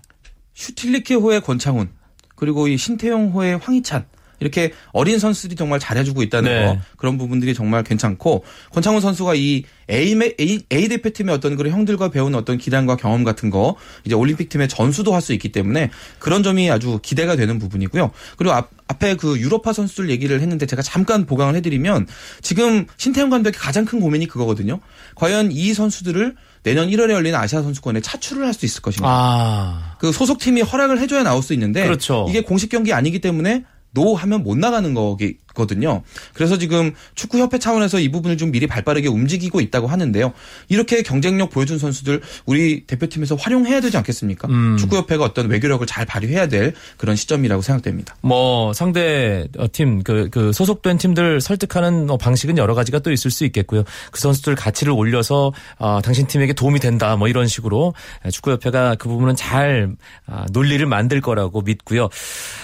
슈틸리케 0.54 1.16
호의 1.16 1.42
권창훈 1.42 1.90
그리고 2.36 2.68
이 2.68 2.78
신태용 2.78 3.32
호의 3.32 3.58
황희찬 3.58 4.06
이렇게 4.40 4.74
어린 4.92 5.20
선수들이 5.20 5.56
정말 5.56 5.80
잘해주고 5.80 6.22
있다는 6.24 6.52
네. 6.52 6.66
거 6.66 6.78
그런 6.98 7.18
부분들이 7.18 7.54
정말 7.54 7.84
괜찮고 7.84 8.44
권창훈 8.72 9.02
선수가 9.02 9.36
이 9.36 9.64
A, 9.92 10.16
A, 10.40 10.60
A 10.72 10.88
대표팀의 10.88 11.34
어떤 11.34 11.56
그런 11.56 11.74
형들과 11.74 12.10
배운 12.10 12.36
어떤 12.36 12.58
기량과 12.58 12.96
경험 12.98 13.24
같은 13.24 13.50
거 13.50 13.76
이제 14.06 14.16
올림픽 14.16 14.50
팀의 14.50 14.68
전수도 14.68 15.14
할 15.14 15.20
수 15.20 15.34
있기 15.34 15.52
때문에 15.52 15.90
그런 16.18 16.44
점이 16.44 16.72
아주 16.72 17.00
기대가 17.02 17.36
되는 17.36 17.60
부분이고요. 17.60 18.12
그리고 18.38 18.54
앞, 18.54 18.70
앞에 18.88 19.16
그 19.16 19.38
유로파 19.38 19.74
선수들 19.74 20.10
얘기를 20.10 20.40
했는데 20.40 20.66
제가 20.66 20.82
잠깐 20.82 21.26
보강을 21.26 21.56
해드리면 21.56 22.08
지금 22.42 22.86
신태용 22.98 23.30
감독의 23.30 23.60
가장 23.60 23.84
큰 23.84 24.00
고민이 24.00 24.28
그거거든요. 24.28 24.80
과연 25.16 25.52
이 25.52 25.74
선수들을 25.74 26.36
내년 26.64 26.90
1월에 26.90 27.12
열리는 27.12 27.38
아시아 27.38 27.62
선수권에 27.62 28.00
차출을 28.02 28.46
할 28.46 28.54
수 28.54 28.66
있을 28.66 28.82
것인가. 28.82 29.08
아, 29.10 29.96
그 30.00 30.12
소속팀이 30.12 30.62
허락을 30.62 31.00
해줘야 31.00 31.24
나올 31.24 31.44
수 31.44 31.54
있는데 31.54 31.84
그렇죠. 31.84 32.26
이게 32.30 32.42
공식 32.42 32.70
경기 32.70 32.94
아니기 32.94 33.20
때문에 33.20 33.66
노 33.92 34.16
하면 34.16 34.44
못 34.44 34.58
나가는 34.58 34.94
거기 34.94 35.38
같거든요. 35.60 36.02
그래서 36.34 36.58
지금 36.58 36.94
축구협회 37.16 37.60
차원에서 37.60 38.00
이 38.00 38.10
부분을 38.10 38.38
좀 38.38 38.52
미리 38.52 38.68
발빠르게 38.68 39.08
움직이고 39.08 39.60
있다고 39.60 39.88
하는데요. 39.88 40.34
이렇게 40.70 41.04
경쟁력 41.04 41.50
보여준 41.50 41.78
선수들 41.78 42.22
우리 42.46 42.86
대표팀에서 42.86 43.36
활용해야 43.36 43.82
되지 43.82 43.98
않겠습니까? 43.98 44.48
음. 44.48 44.78
축구협회가 44.78 45.24
어떤 45.24 45.50
외교력을 45.50 45.86
잘 45.86 46.06
발휘해야 46.06 46.48
될 46.48 46.74
그런 46.98 47.16
시점이라고 47.16 47.62
생각됩니다. 47.62 48.16
뭐 48.22 48.74
상대 48.74 49.48
어, 49.58 49.68
팀, 49.72 50.04
그, 50.04 50.30
그 50.32 50.54
소속된 50.54 50.98
팀들 50.98 51.42
설득하는 51.42 52.08
뭐 52.08 52.18
방식은 52.18 52.58
여러 52.58 52.74
가지가 52.74 53.00
또 53.00 53.12
있을 53.12 53.32
수 53.32 53.46
있겠고요. 53.46 53.84
그 54.12 54.20
선수들 54.20 54.56
가치를 54.56 54.94
올려서 54.94 55.52
어, 55.78 56.00
당신 56.04 56.28
팀에게 56.28 56.54
도움이 56.54 56.80
된다 56.80 57.16
뭐 57.16 57.28
이런 57.28 57.48
식으로 57.48 57.94
축구협회가 58.32 58.96
그 58.96 59.10
부분은 59.10 59.36
잘 59.36 59.96
아, 60.26 60.46
논리를 60.52 60.86
만들 60.86 61.22
거라고 61.22 61.62
믿고요. 61.62 62.10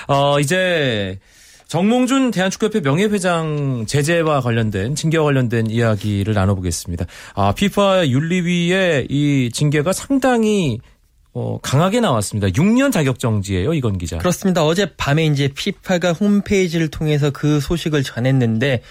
어, 0.08 0.40
이제 0.40 1.20
정몽준 1.68 2.32
대한축구협회 2.32 2.82
명예회장 2.82 3.86
제재와 3.88 4.42
관련된 4.42 4.96
징계와 4.96 5.24
관련된 5.26 5.70
이야기를 5.70 6.34
나눠보겠습니다. 6.34 7.06
아, 7.34 7.54
피파 7.54 8.08
윤리위의 8.08 9.08
이 9.10 9.50
징계가 9.52 9.94
상당히 9.94 10.80
어, 11.34 11.60
강하게 11.62 12.00
나왔습니다. 12.00 12.48
6년 12.48 12.94
자격 12.94 13.20
정지예요, 13.20 13.74
이건 13.74 13.98
기자. 13.98 14.18
그렇습니다. 14.18 14.64
어제 14.66 14.94
밤에 14.96 15.26
이제 15.26 15.50
피파가 15.54 16.14
홈페이지를 16.14 16.88
통해서 16.88 17.30
그 17.32 17.60
소식을 17.60 18.04
전했는데 18.04 18.82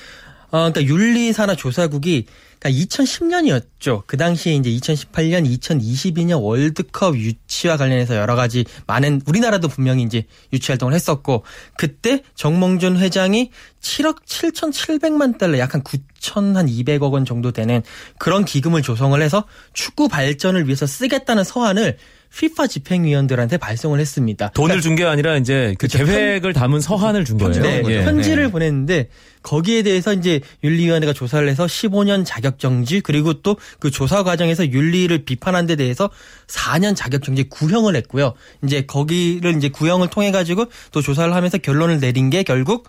어, 0.50 0.70
그러니까 0.70 0.82
윤리산하 0.82 1.56
조사국이 1.56 2.26
그러니까 2.64 2.70
2010년이었죠. 2.70 4.04
그 4.06 4.16
당시에 4.16 4.54
이제 4.54 4.70
2018년, 4.70 5.46
2022년 5.46 6.42
월드컵 6.42 7.16
유치와 7.16 7.76
관련해서 7.76 8.16
여러 8.16 8.34
가지 8.34 8.64
많은 8.86 9.20
우리나라도 9.26 9.68
분명히 9.68 10.02
이제 10.02 10.24
유치 10.52 10.72
활동을 10.72 10.94
했었고 10.94 11.44
그때 11.76 12.22
정몽준 12.34 12.96
회장이 12.96 13.50
7억 13.82 14.24
7,700만 14.24 15.36
달러 15.36 15.58
약한 15.58 15.82
9천 15.82 16.54
한 16.54 16.66
200억 16.66 17.12
원 17.12 17.26
정도 17.26 17.52
되는 17.52 17.82
그런 18.18 18.46
기금을 18.46 18.80
조성을 18.80 19.20
해서 19.20 19.44
축구 19.74 20.08
발전을 20.08 20.64
위해서 20.64 20.86
쓰겠다는 20.86 21.44
서한을 21.44 21.98
피파 22.36 22.66
집행위원들한테 22.66 23.56
발송을 23.56 24.00
했습니다. 24.00 24.50
돈을 24.50 24.80
준게 24.80 25.04
아니라 25.04 25.36
이제 25.36 25.74
그 25.78 25.86
계획을 25.86 26.52
담은 26.52 26.80
서한을 26.80 27.24
준 27.24 27.38
거예요. 27.38 27.62
네, 27.62 27.82
거죠. 27.82 28.04
편지를 28.04 28.50
보냈는데 28.50 29.08
거기에 29.42 29.82
대해서 29.82 30.12
이제 30.12 30.40
윤리위원회가 30.62 31.12
조사를 31.12 31.46
해서 31.48 31.66
15년 31.66 32.24
자격정지 32.24 33.00
그리고 33.00 33.34
또 33.42 33.54
그 33.78 33.90
조사 33.90 34.22
과정에서 34.22 34.66
윤리를 34.66 35.24
비판한 35.24 35.66
데 35.66 35.76
대해서 35.76 36.10
4년 36.46 36.96
자격정지 36.96 37.44
구형을 37.50 37.96
했고요. 37.96 38.34
이제 38.62 38.82
거기를 38.86 39.56
이제 39.56 39.68
구형을 39.68 40.08
통해 40.08 40.30
가지고 40.30 40.66
또 40.90 41.02
조사를 41.02 41.34
하면서 41.34 41.58
결론을 41.58 42.00
내린 42.00 42.30
게 42.30 42.42
결국 42.42 42.88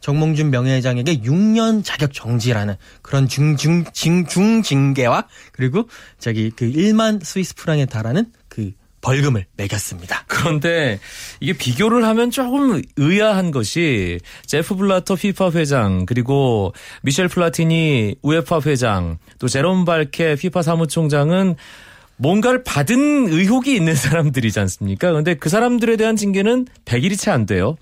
정몽준 0.00 0.50
명예회장에게 0.50 1.20
6년 1.22 1.82
자격 1.82 2.12
정지라는 2.12 2.74
그런 3.00 3.26
중중 3.26 3.84
중징계와 3.94 5.26
그리고 5.52 5.88
저기 6.18 6.50
그 6.54 6.70
1만 6.70 7.24
스위스 7.24 7.54
프랑에 7.54 7.86
달하는 7.86 8.26
그 8.43 8.43
벌금을 9.04 9.44
매겼습니다. 9.58 10.24
그런데 10.26 10.98
이게 11.40 11.52
비교를 11.52 12.04
하면 12.06 12.30
조금 12.30 12.80
의아한 12.96 13.50
것이 13.50 14.18
제프 14.46 14.76
블라터 14.76 15.14
피파 15.14 15.50
회장 15.50 16.06
그리고 16.06 16.72
미셸 17.02 17.28
플라티니 17.28 18.16
우에파 18.22 18.60
회장 18.64 19.18
또 19.38 19.46
제롬 19.46 19.84
발케 19.84 20.36
피파 20.36 20.62
사무총장은 20.62 21.56
뭔가를 22.16 22.64
받은 22.64 23.28
의혹이 23.28 23.74
있는 23.74 23.94
사람들이지 23.94 24.58
않습니까? 24.60 25.10
그런데 25.10 25.34
그 25.34 25.50
사람들에 25.50 25.96
대한 25.96 26.16
징계는 26.16 26.66
100일이 26.86 27.18
채 27.18 27.30
안 27.30 27.44
돼요. 27.44 27.76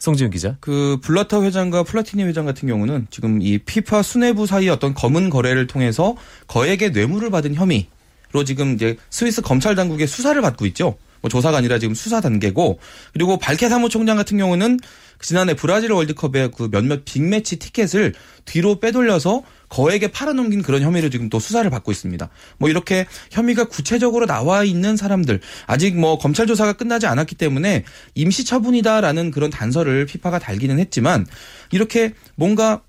송지훈 0.00 0.30
기자. 0.30 0.56
그 0.60 0.98
블라타 1.02 1.42
회장과 1.42 1.82
플라티니 1.84 2.24
회장 2.24 2.46
같은 2.46 2.68
경우는 2.68 3.08
지금 3.10 3.42
이 3.42 3.58
피파 3.58 4.02
수뇌부 4.02 4.46
사이의 4.46 4.70
어떤 4.70 4.94
검은 4.94 5.30
거래를 5.30 5.66
통해서 5.66 6.16
거액의 6.46 6.90
뇌물을 6.92 7.30
받은 7.30 7.54
혐의 7.54 7.86
로 8.32 8.44
지금 8.44 8.74
이제 8.74 8.96
스위스 9.10 9.40
검찰 9.42 9.74
당국의 9.74 10.06
수사를 10.06 10.40
받고 10.40 10.66
있죠. 10.66 10.96
뭐 11.20 11.28
조사가 11.28 11.56
아니라 11.56 11.78
지금 11.78 11.94
수사 11.94 12.20
단계고 12.20 12.78
그리고 13.12 13.38
발케 13.38 13.68
사무총장 13.68 14.16
같은 14.16 14.38
경우는 14.38 14.78
지난해 15.20 15.54
브라질 15.54 15.90
월드컵의 15.90 16.52
그 16.56 16.68
몇몇 16.70 17.04
빅매치 17.04 17.58
티켓을 17.58 18.14
뒤로 18.44 18.78
빼돌려서 18.78 19.42
거액에 19.68 20.08
팔아넘긴 20.08 20.62
그런 20.62 20.82
혐의로 20.82 21.10
지금 21.10 21.28
또 21.28 21.38
수사를 21.40 21.68
받고 21.68 21.90
있습니다. 21.90 22.28
뭐 22.58 22.70
이렇게 22.70 23.06
혐의가 23.30 23.64
구체적으로 23.64 24.26
나와 24.26 24.64
있는 24.64 24.96
사람들 24.96 25.40
아직 25.66 25.98
뭐 25.98 26.18
검찰 26.18 26.46
조사가 26.46 26.74
끝나지 26.74 27.06
않았기 27.06 27.34
때문에 27.34 27.84
임시 28.14 28.44
처분이다라는 28.44 29.30
그런 29.30 29.50
단서를 29.50 30.06
피파가 30.06 30.38
달기는 30.38 30.78
했지만 30.78 31.26
이렇게 31.72 32.14
뭔가 32.36 32.82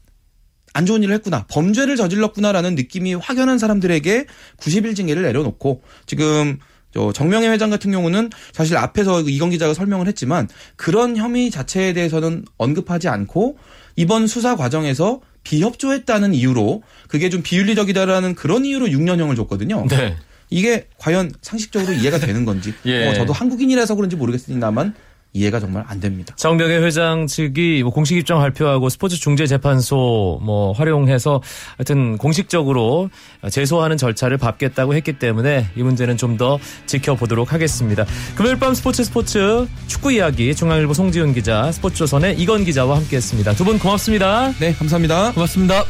안 0.79 0.85
좋은 0.85 1.03
일을 1.03 1.13
했구나, 1.15 1.45
범죄를 1.49 1.97
저질렀구나라는 1.97 2.75
느낌이 2.75 3.13
확연한 3.13 3.57
사람들에게 3.57 4.25
90일 4.55 4.95
징계를 4.95 5.23
내려놓고 5.23 5.81
지금 6.05 6.57
저 6.93 7.11
정명회 7.11 7.49
회장 7.49 7.69
같은 7.69 7.91
경우는 7.91 8.29
사실 8.53 8.77
앞에서 8.77 9.23
이건 9.23 9.49
기자가 9.49 9.73
설명을 9.73 10.07
했지만 10.07 10.47
그런 10.77 11.17
혐의 11.17 11.51
자체에 11.51 11.91
대해서는 11.91 12.45
언급하지 12.57 13.09
않고 13.09 13.57
이번 13.97 14.25
수사 14.27 14.55
과정에서 14.55 15.19
비협조했다는 15.43 16.33
이유로 16.33 16.83
그게 17.09 17.29
좀 17.29 17.43
비윤리적이다라는 17.43 18.35
그런 18.35 18.63
이유로 18.63 18.85
6년형을 18.87 19.35
줬거든요. 19.35 19.85
네. 19.89 20.15
이게 20.49 20.87
과연 20.97 21.33
상식적으로 21.41 21.91
이해가 21.91 22.19
되는 22.19 22.45
건지 22.45 22.73
예. 22.85 23.03
뭐 23.03 23.13
저도 23.13 23.33
한국인이라서 23.33 23.95
그런지 23.95 24.15
모르겠습니다만 24.15 24.95
이해가 25.33 25.59
정말 25.59 25.83
안 25.87 25.99
됩니다. 25.99 26.33
정명회 26.37 26.77
회장 26.79 27.27
측이 27.27 27.83
뭐 27.83 27.91
공식 27.91 28.17
입장 28.17 28.39
발표하고 28.39 28.89
스포츠 28.89 29.15
중재 29.15 29.45
재판소 29.45 30.39
뭐 30.41 30.71
활용해서 30.71 31.41
하여튼 31.77 32.17
공식적으로 32.17 33.09
제소하는 33.51 33.95
절차를 33.97 34.37
밟겠다고 34.37 34.95
했기 34.95 35.13
때문에 35.19 35.67
이 35.75 35.83
문제는 35.83 36.17
좀 36.17 36.37
더 36.39 36.57
지켜보도록 36.85 37.51
하겠습니다. 37.53 38.05
금요일 38.35 38.57
밤 38.57 38.73
스포츠 38.73 39.03
스포츠 39.03 39.67
축구 39.87 40.11
이야기 40.13 40.55
중앙일보 40.55 40.93
송지훈 40.93 41.33
기자, 41.33 41.69
스포츠조선의 41.71 42.39
이건 42.39 42.63
기자와 42.63 42.95
함께했습니다. 42.97 43.53
두 43.53 43.65
분 43.65 43.77
고맙습니다. 43.77 44.51
네, 44.59 44.73
감사합니다. 44.73 45.33
고맙습니다. 45.33 45.83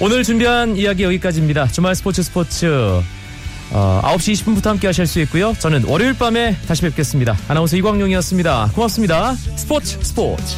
오늘 0.00 0.24
준비한 0.24 0.76
이야기 0.76 1.04
여기까지입니다. 1.04 1.68
주말 1.68 1.94
스포츠 1.94 2.22
스포츠 2.24 2.66
어, 3.72 4.00
9시 4.04 4.44
20분부터 4.44 4.66
함께 4.66 4.86
하실 4.86 5.06
수 5.06 5.20
있고요. 5.20 5.54
저는 5.58 5.84
월요일 5.84 6.14
밤에 6.14 6.56
다시 6.66 6.82
뵙겠습니다. 6.82 7.36
아나운서 7.48 7.76
이광용이었습니다. 7.76 8.70
고맙습니다. 8.74 9.34
스포츠 9.34 9.98
스포츠. 10.02 10.56